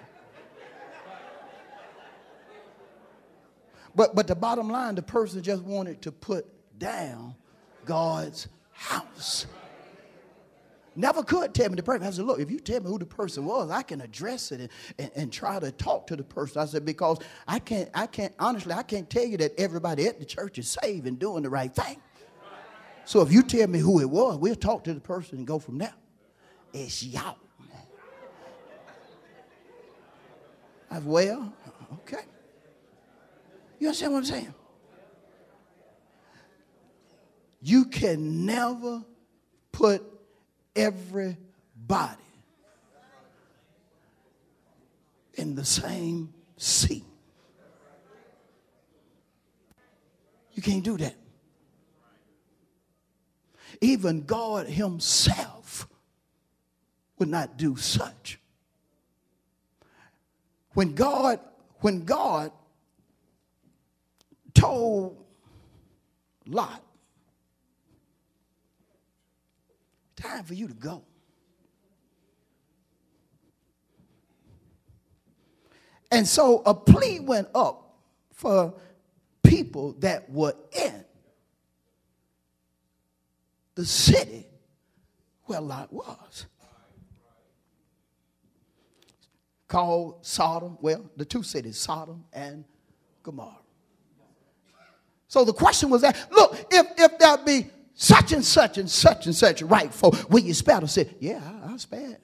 But, 3.95 4.15
but 4.15 4.27
the 4.27 4.37
bottom 4.37 4.69
line, 4.69 4.95
the 4.95 5.03
person 5.03 5.43
just 5.43 5.63
wanted 5.63 6.03
to 6.03 6.13
put 6.13 6.47
down 6.79 7.35
God's 7.85 8.49
house. 8.71 9.47
Never 10.99 11.23
could 11.23 11.55
tell 11.55 11.69
me 11.69 11.77
the 11.77 11.83
person. 11.85 12.05
I 12.05 12.11
said, 12.11 12.25
look, 12.25 12.41
if 12.41 12.51
you 12.51 12.59
tell 12.59 12.81
me 12.81 12.89
who 12.89 12.99
the 12.99 13.07
person 13.07 13.45
was, 13.45 13.71
I 13.71 13.83
can 13.83 14.01
address 14.01 14.51
it 14.51 14.63
and, 14.63 14.69
and, 14.99 15.11
and, 15.15 15.33
try 15.33 15.61
to 15.61 15.71
talk 15.71 16.09
to 16.09 16.17
the 16.17 16.25
person. 16.25 16.61
I 16.61 16.65
said, 16.65 16.85
because 16.85 17.21
I 17.47 17.61
can't, 17.61 17.89
I 17.95 18.09
can't, 18.09 18.35
honestly, 18.41 18.73
I 18.73 18.83
can't 18.83 19.09
tell 19.09 19.25
you 19.25 19.37
that 19.37 19.53
everybody 19.59 20.09
at 20.09 20.19
the 20.19 20.25
church 20.25 20.59
is 20.59 20.77
saved 20.83 21.07
and 21.07 21.17
doing 21.17 21.45
the 21.45 21.51
right 21.51 21.73
thing. 21.73 22.03
So 23.05 23.23
if 23.23 23.31
you 23.31 23.45
tell 23.45 23.69
me 23.69 23.79
who 23.79 24.01
it 24.01 24.11
was, 24.11 24.39
we'll 24.39 24.57
talk 24.57 24.83
to 24.85 24.93
the 24.93 25.01
person 25.01 25.39
and 25.39 25.47
go 25.47 25.61
from 25.61 25.79
there. 25.79 25.95
It's 26.73 27.05
y'all. 27.05 27.37
I 30.91 30.95
said, 30.95 31.07
well, 31.07 31.55
okay. 31.93 32.25
You 33.79 33.87
understand 33.87 34.15
what 34.15 34.19
I'm 34.19 34.25
saying? 34.25 34.55
You 37.63 37.85
can 37.85 38.45
never 38.45 39.05
put 39.71 40.18
everybody 40.79 42.23
in 45.35 45.55
the 45.57 45.65
same 45.65 46.33
seat. 46.57 47.05
You 50.53 50.63
can't 50.63 50.85
do 50.85 50.97
that. 50.97 51.15
Even 53.81 54.25
God 54.25 54.67
Himself 54.67 55.89
would 57.19 57.29
not 57.29 57.57
do 57.57 57.77
such. 57.77 58.41
When 60.75 60.95
God, 60.95 61.41
when 61.81 62.05
God 62.05 62.53
told 64.55 65.17
Lot, 66.47 66.83
Time 70.19 70.43
for 70.43 70.55
you 70.55 70.67
to 70.67 70.75
go. 70.75 71.05
And 76.11 76.27
so 76.27 76.63
a 76.67 76.75
plea 76.75 77.21
went 77.21 77.47
up 77.55 77.95
for 78.33 78.75
people 79.45 79.93
that 80.01 80.29
were 80.29 80.55
in 80.73 81.05
the 83.77 83.87
city 83.87 84.47
where 85.45 85.61
Lot 85.61 85.93
was. 85.93 86.47
Called 89.69 90.27
Sodom, 90.27 90.79
well, 90.81 91.09
the 91.17 91.25
two 91.25 91.45
cities, 91.45 91.79
Sodom 91.79 92.25
and 92.33 92.65
Gomorrah. 93.23 93.55
So 95.29 95.45
the 95.45 95.53
question 95.53 95.91
was 95.91 96.03
that, 96.03 96.17
look, 96.33 96.67
if, 96.73 96.87
if 96.97 97.19
there 97.19 97.37
be 97.39 97.71
such 98.01 98.31
and 98.31 98.45
such 98.45 98.79
and 98.79 98.89
such 98.89 99.27
and 99.27 99.35
such 99.35 99.61
right 99.61 99.93
for, 99.93 100.13
will 100.31 100.39
you 100.39 100.55
spare? 100.55 100.77
I 100.81 100.87
said, 100.87 101.17
yeah, 101.19 101.41
I, 101.45 101.73
I'll 101.73 101.79
spare 101.79 102.11
it. 102.11 102.23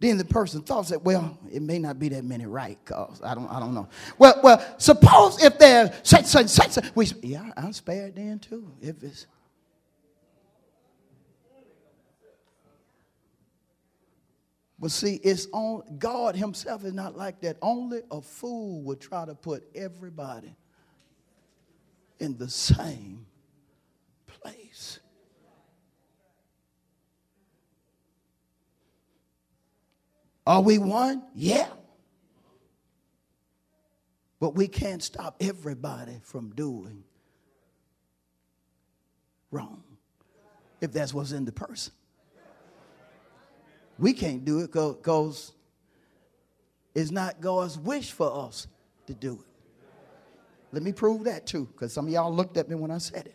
Then 0.00 0.18
the 0.18 0.24
person 0.26 0.60
thought 0.60 0.88
that, 0.88 1.02
well, 1.02 1.38
it 1.50 1.62
may 1.62 1.78
not 1.78 1.98
be 1.98 2.10
that 2.10 2.24
many 2.24 2.44
right, 2.44 2.76
cause 2.84 3.22
I 3.24 3.34
don't, 3.34 3.48
I 3.48 3.58
don't 3.58 3.72
know. 3.72 3.88
Well, 4.18 4.38
well, 4.42 4.62
suppose 4.76 5.42
if 5.42 5.58
there's 5.58 5.88
such, 6.02 6.26
such, 6.26 6.48
such, 6.48 6.84
we, 6.94 7.06
yeah, 7.22 7.50
I'll 7.56 7.72
spare 7.72 8.10
then 8.10 8.40
too. 8.40 8.70
If 8.82 9.02
it's 9.02 9.26
But 14.84 14.90
see, 14.90 15.14
it's 15.14 15.48
on 15.50 15.96
God 15.98 16.36
Himself 16.36 16.84
is 16.84 16.92
not 16.92 17.16
like 17.16 17.40
that. 17.40 17.56
Only 17.62 18.02
a 18.10 18.20
fool 18.20 18.82
would 18.82 19.00
try 19.00 19.24
to 19.24 19.34
put 19.34 19.66
everybody 19.74 20.54
in 22.18 22.36
the 22.36 22.50
same 22.50 23.24
place. 24.26 24.98
Are 30.46 30.60
we 30.60 30.76
one? 30.76 31.22
Yeah. 31.34 31.68
But 34.38 34.54
we 34.54 34.68
can't 34.68 35.02
stop 35.02 35.36
everybody 35.40 36.20
from 36.24 36.50
doing 36.50 37.04
wrong 39.50 39.82
if 40.82 40.92
that's 40.92 41.14
what's 41.14 41.32
in 41.32 41.46
the 41.46 41.52
person. 41.52 41.94
We 43.98 44.12
can't 44.12 44.44
do 44.44 44.60
it 44.60 44.72
because 44.72 45.52
it's 46.94 47.10
not 47.10 47.40
God's 47.40 47.78
wish 47.78 48.12
for 48.12 48.46
us 48.46 48.66
to 49.06 49.14
do 49.14 49.34
it. 49.34 49.46
Let 50.72 50.82
me 50.82 50.92
prove 50.92 51.24
that 51.24 51.46
too, 51.46 51.66
because 51.66 51.92
some 51.92 52.06
of 52.06 52.12
y'all 52.12 52.34
looked 52.34 52.56
at 52.56 52.68
me 52.68 52.74
when 52.74 52.90
I 52.90 52.98
said 52.98 53.26
it. 53.26 53.34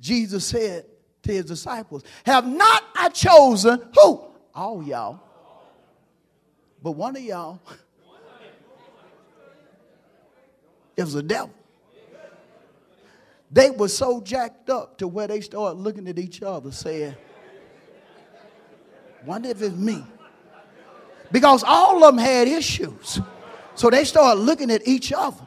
Jesus 0.00 0.44
said 0.44 0.86
to 1.22 1.32
his 1.32 1.44
disciples, 1.44 2.02
Have 2.26 2.46
not 2.46 2.82
I 2.96 3.08
chosen 3.08 3.80
who? 3.94 4.24
All 4.54 4.82
y'all. 4.82 5.20
But 6.82 6.92
one 6.92 7.16
of 7.16 7.22
y'all 7.22 7.60
was 10.98 11.14
a 11.14 11.22
devil. 11.22 11.54
They 13.50 13.70
were 13.70 13.88
so 13.88 14.20
jacked 14.20 14.68
up 14.68 14.98
to 14.98 15.06
where 15.06 15.28
they 15.28 15.40
started 15.40 15.78
looking 15.78 16.08
at 16.08 16.18
each 16.18 16.42
other 16.42 16.72
saying, 16.72 17.14
Wonder 19.24 19.48
if 19.48 19.62
it's 19.62 19.74
me. 19.74 20.04
Because 21.32 21.64
all 21.64 22.04
of 22.04 22.14
them 22.14 22.24
had 22.24 22.46
issues. 22.46 23.20
So 23.74 23.90
they 23.90 24.04
started 24.04 24.40
looking 24.40 24.70
at 24.70 24.86
each 24.86 25.12
other. 25.12 25.46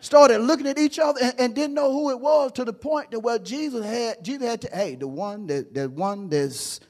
Started 0.00 0.38
looking 0.38 0.66
at 0.66 0.78
each 0.78 0.98
other 0.98 1.20
and, 1.22 1.38
and, 1.38 1.54
didn't 1.54 1.74
know 1.74 1.92
who 1.92 2.10
it 2.10 2.18
was 2.18 2.52
to 2.52 2.64
the 2.64 2.72
point 2.72 3.10
that 3.10 3.20
where 3.20 3.38
Jesus 3.38 3.84
had 3.84 4.24
Jesus 4.24 4.48
had 4.48 4.60
to, 4.62 4.70
hey, 4.72 4.94
the 4.94 5.06
one 5.06 5.46
that 5.48 5.74
the 5.74 5.90
one 5.90 6.30
that's 6.30 6.80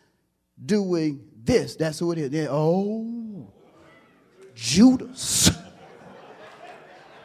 doing 0.64 1.20
this, 1.42 1.74
that's 1.74 1.98
who 1.98 2.12
it 2.12 2.18
is. 2.18 2.30
Yeah, 2.30 2.46
oh, 2.50 3.52
Judas. 4.54 5.50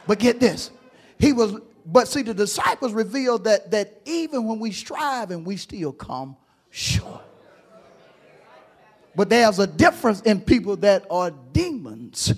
but 0.08 0.18
get 0.18 0.40
this. 0.40 0.72
He 1.20 1.32
was, 1.32 1.54
but 1.86 2.08
see, 2.08 2.22
the 2.22 2.34
disciples 2.34 2.92
revealed 2.92 3.44
that 3.44 3.70
that 3.70 4.02
even 4.04 4.44
when 4.44 4.58
we 4.58 4.72
strive 4.72 5.30
and 5.30 5.46
we 5.46 5.56
still 5.56 5.92
come 5.92 6.36
short. 6.76 7.22
But 9.14 9.30
there's 9.30 9.58
a 9.58 9.66
difference 9.66 10.20
in 10.20 10.42
people 10.42 10.76
that 10.76 11.06
are 11.10 11.30
demons 11.30 12.34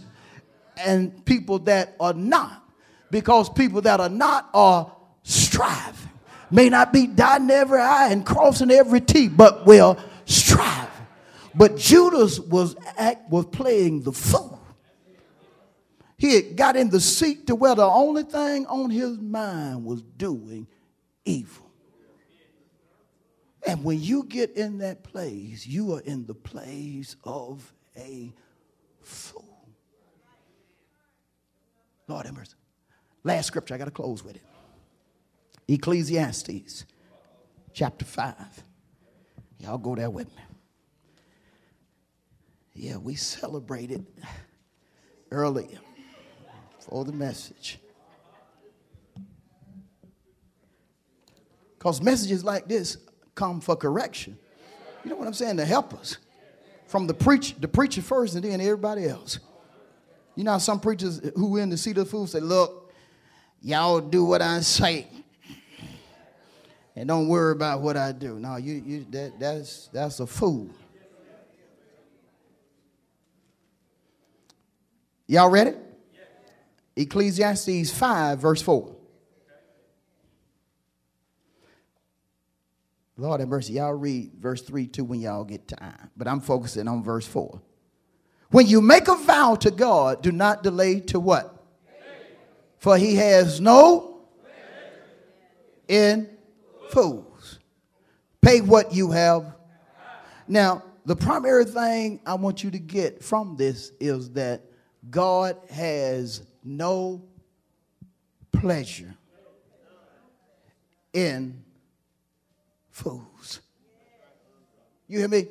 and 0.77 1.25
people 1.25 1.59
that 1.61 1.97
are 1.99 2.15
not. 2.15 2.63
Because 3.11 3.51
people 3.51 3.81
that 3.81 3.99
are 3.99 4.09
not 4.09 4.49
are 4.55 4.93
striving. 5.25 6.11
May 6.53 6.69
not 6.69 6.93
be 6.93 7.09
dotting 7.09 7.51
every 7.51 7.81
I 7.81 8.13
and 8.13 8.25
crossing 8.25 8.71
every 8.71 9.01
T, 9.01 9.29
but 9.29 9.67
will 9.67 9.99
strive. 10.25 10.89
But 11.55 11.77
Judas 11.77 12.39
was 12.39 12.77
act, 12.97 13.29
was 13.31 13.47
playing 13.47 14.03
the 14.03 14.13
fool. 14.13 14.61
He 16.17 16.35
had 16.37 16.57
got 16.57 16.77
in 16.77 16.91
the 16.91 17.01
seat 17.01 17.49
to 17.49 17.57
where 17.57 17.75
the 17.75 17.85
only 17.85 18.23
thing 18.23 18.67
on 18.67 18.91
his 18.91 19.19
mind 19.19 19.85
was 19.85 20.03
doing 20.03 20.69
evil. 21.25 21.68
And 23.69 23.85
when 23.85 24.01
you 24.01 24.25
get 24.25 24.57
in 24.57 24.79
that 24.79 25.05
place, 25.05 25.67
you 25.67 25.93
are 25.93 26.01
in 26.01 26.25
the 26.25 26.33
place 26.33 27.17
of 27.23 27.71
a 27.99 28.33
fool. 29.03 29.69
Lord 32.07 32.25
have 32.25 32.35
mercy. 32.35 32.55
Last 33.25 33.49
scripture, 33.49 33.75
I 33.75 33.77
got 33.77 33.85
to 33.85 33.91
close 33.91 34.25
with 34.25 34.37
it. 34.37 34.43
Ecclesiastes 35.69 36.87
chapter 37.75 38.07
5. 38.07 38.35
Y'all 39.59 39.77
go 39.77 39.95
there 39.95 40.09
with 40.09 40.35
me. 40.35 40.43
Yeah, 42.73 42.97
we 42.97 43.17
celebrated 43.17 44.07
earlier 45.31 45.79
for 46.81 47.05
the 47.05 47.13
message. 47.13 47.79
Because 51.79 52.01
messages 52.01 52.43
like 52.43 52.67
this 52.67 52.97
come 53.39 53.61
for 53.61 53.77
correction. 53.77 54.37
You 55.05 55.11
know 55.11 55.17
what 55.17 55.29
I'm 55.29 55.33
saying? 55.33 55.59
To 55.59 55.65
help 55.65 55.95
us. 55.95 56.19
From 56.89 57.07
the 57.07 57.15
preach, 57.15 57.55
the 57.61 57.69
preacher 57.69 58.03
first 58.03 58.35
and 58.35 58.45
then 58.45 58.61
everybody 58.61 59.07
else. 59.07 59.39
You 60.35 60.45
know 60.45 60.59
some 60.59 60.81
preachers 60.81 61.21
who 61.37 61.57
in 61.57 61.71
the 61.71 61.77
seat 61.77 61.99
of 61.99 62.05
the 62.05 62.11
fool 62.11 62.27
say, 62.27 62.41
look, 62.41 62.93
y'all 63.63 64.01
do 64.01 64.25
what 64.25 64.43
I 64.43 64.61
say. 64.61 65.07
And 66.97 67.07
don't 67.07 67.29
worry 67.29 67.53
about 67.53 67.81
what 67.81 67.97
I 67.97 68.11
do. 68.11 68.41
No, 68.41 68.57
you, 68.57 68.75
you 68.75 69.07
that, 69.11 69.39
that's 69.39 69.89
that's 69.93 70.19
a 70.19 70.27
fool. 70.27 70.69
Y'all 75.29 75.51
ready? 75.51 75.75
Ecclesiastes 76.97 77.93
5, 77.93 78.39
verse 78.41 78.63
4. 78.63 78.98
Lord 83.21 83.41
have 83.41 83.49
mercy. 83.49 83.75
Y'all 83.75 83.95
read 83.95 84.31
verse 84.39 84.63
3 84.63 84.87
too 84.87 85.05
when 85.05 85.21
y'all 85.21 85.45
get 85.45 85.67
time. 85.67 86.11
But 86.17 86.29
I'm 86.29 86.41
focusing 86.41 86.87
on 86.87 87.03
verse 87.03 87.27
4. 87.27 87.61
When 88.51 88.67
you 88.67 88.81
make 88.81 89.09
a 89.09 89.17
vow 89.17 89.57
to 89.57 89.73
God, 89.73 90.23
do 90.23 90.31
not 90.31 90.63
delay 90.63 91.01
to 91.01 91.19
what? 91.19 91.55
For 92.79 92.97
he 92.97 93.17
has 93.17 93.61
no 93.61 94.21
in 95.89 96.29
fools. 96.91 97.59
Pay 98.41 98.61
what 98.61 98.95
you 98.95 99.11
have. 99.11 99.53
Now, 100.47 100.85
the 101.05 101.17
primary 101.17 101.65
thing 101.65 102.21
I 102.25 102.35
want 102.35 102.63
you 102.63 102.71
to 102.71 102.79
get 102.79 103.25
from 103.25 103.57
this 103.57 103.91
is 103.99 104.31
that 104.31 104.63
God 105.11 105.57
has 105.71 106.43
no 106.63 107.25
pleasure 108.53 109.15
in 111.13 111.65
fools. 112.99 113.61
You 115.07 115.21
hear 115.21 115.29
me? 115.29 115.49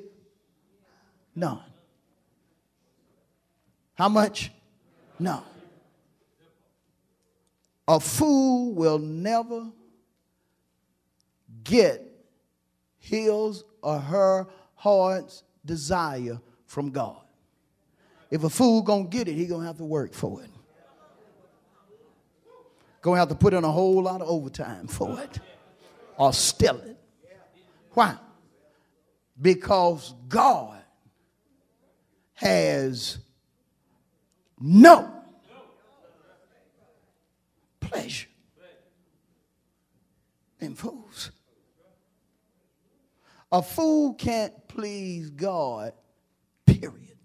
None. 1.36 1.64
How 3.96 4.10
much? 4.10 4.52
None. 5.18 5.44
A 7.88 8.00
fool 8.00 8.74
will 8.74 9.00
never 9.00 9.72
get 11.64 12.04
his 13.00 13.64
or 13.82 13.98
her 13.98 14.48
heart's 14.76 15.44
desire 15.66 16.40
from 16.66 16.92
God. 16.92 17.22
If 18.30 18.44
a 18.44 18.50
fool 18.50 18.82
gonna 18.82 19.06
get 19.06 19.28
it, 19.28 19.34
he 19.34 19.46
gonna 19.48 19.66
have 19.66 19.78
to 19.78 19.86
work 19.86 20.14
for 20.14 20.44
it. 20.44 20.50
Gonna 23.02 23.20
have 23.20 23.30
to 23.30 23.36
put 23.36 23.54
in 23.54 23.64
a 23.64 23.72
whole 23.72 24.04
lot 24.04 24.22
of 24.22 24.28
overtime 24.28 24.88
for 24.88 25.20
it 25.22 25.40
or 26.18 26.34
steal 26.34 26.78
it. 26.82 26.97
Why? 27.98 28.16
Because 29.42 30.14
God 30.28 30.78
has 32.36 33.18
no 34.60 35.12
pleasure 37.80 38.28
in 40.60 40.76
fools. 40.76 41.32
A 43.52 43.64
fool 43.64 44.14
can't 44.14 44.54
please 44.68 45.32
God, 45.32 45.94
period. 46.68 47.18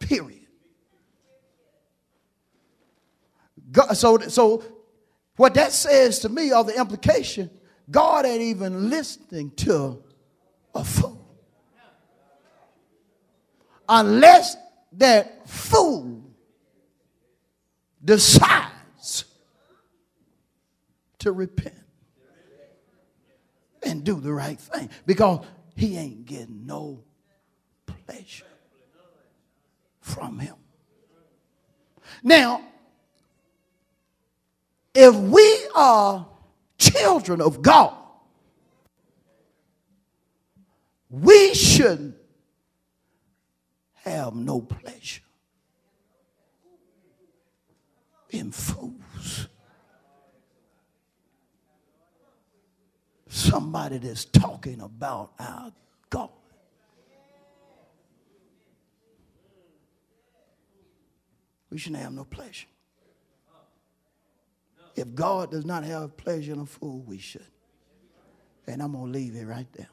Period. 0.00 0.48
God, 3.70 3.92
so, 3.96 4.18
so 4.18 4.64
what 5.36 5.54
that 5.54 5.70
says 5.70 6.18
to 6.18 6.28
me, 6.28 6.52
or 6.52 6.64
the 6.64 6.76
implication, 6.76 7.48
God 7.90 8.24
ain't 8.24 8.42
even 8.42 8.90
listening 8.90 9.50
to 9.56 10.02
a 10.74 10.84
fool. 10.84 11.18
Unless 13.88 14.56
that 14.92 15.48
fool 15.48 16.22
decides 18.04 19.24
to 21.18 21.32
repent 21.32 21.74
and 23.82 24.04
do 24.04 24.20
the 24.20 24.32
right 24.32 24.58
thing 24.58 24.88
because 25.06 25.44
he 25.74 25.96
ain't 25.96 26.26
getting 26.26 26.66
no 26.66 27.02
pleasure 27.86 28.46
from 30.00 30.38
him. 30.38 30.56
Now, 32.22 32.62
if 34.94 35.14
we 35.14 35.66
are 35.74 36.26
children 36.92 37.40
of 37.40 37.62
God, 37.62 37.94
we 41.10 41.54
shouldn't 41.54 42.16
have 43.94 44.34
no 44.34 44.60
pleasure 44.60 45.22
in 48.30 48.50
fools. 48.50 49.48
Somebody 53.28 53.98
that's 53.98 54.24
talking 54.24 54.80
about 54.80 55.32
our 55.38 55.72
God. 56.10 56.30
We 61.70 61.78
shouldn't 61.78 62.02
have 62.02 62.12
no 62.12 62.24
pleasure. 62.24 62.66
If 64.94 65.14
God 65.14 65.50
does 65.50 65.64
not 65.64 65.84
have 65.84 66.16
pleasure 66.16 66.52
in 66.52 66.60
a 66.60 66.66
fool, 66.66 67.02
we 67.02 67.18
should. 67.18 67.46
And 68.66 68.82
I'm 68.82 68.92
going 68.92 69.12
to 69.12 69.18
leave 69.18 69.34
it 69.34 69.44
right 69.44 69.66
there. 69.72 69.88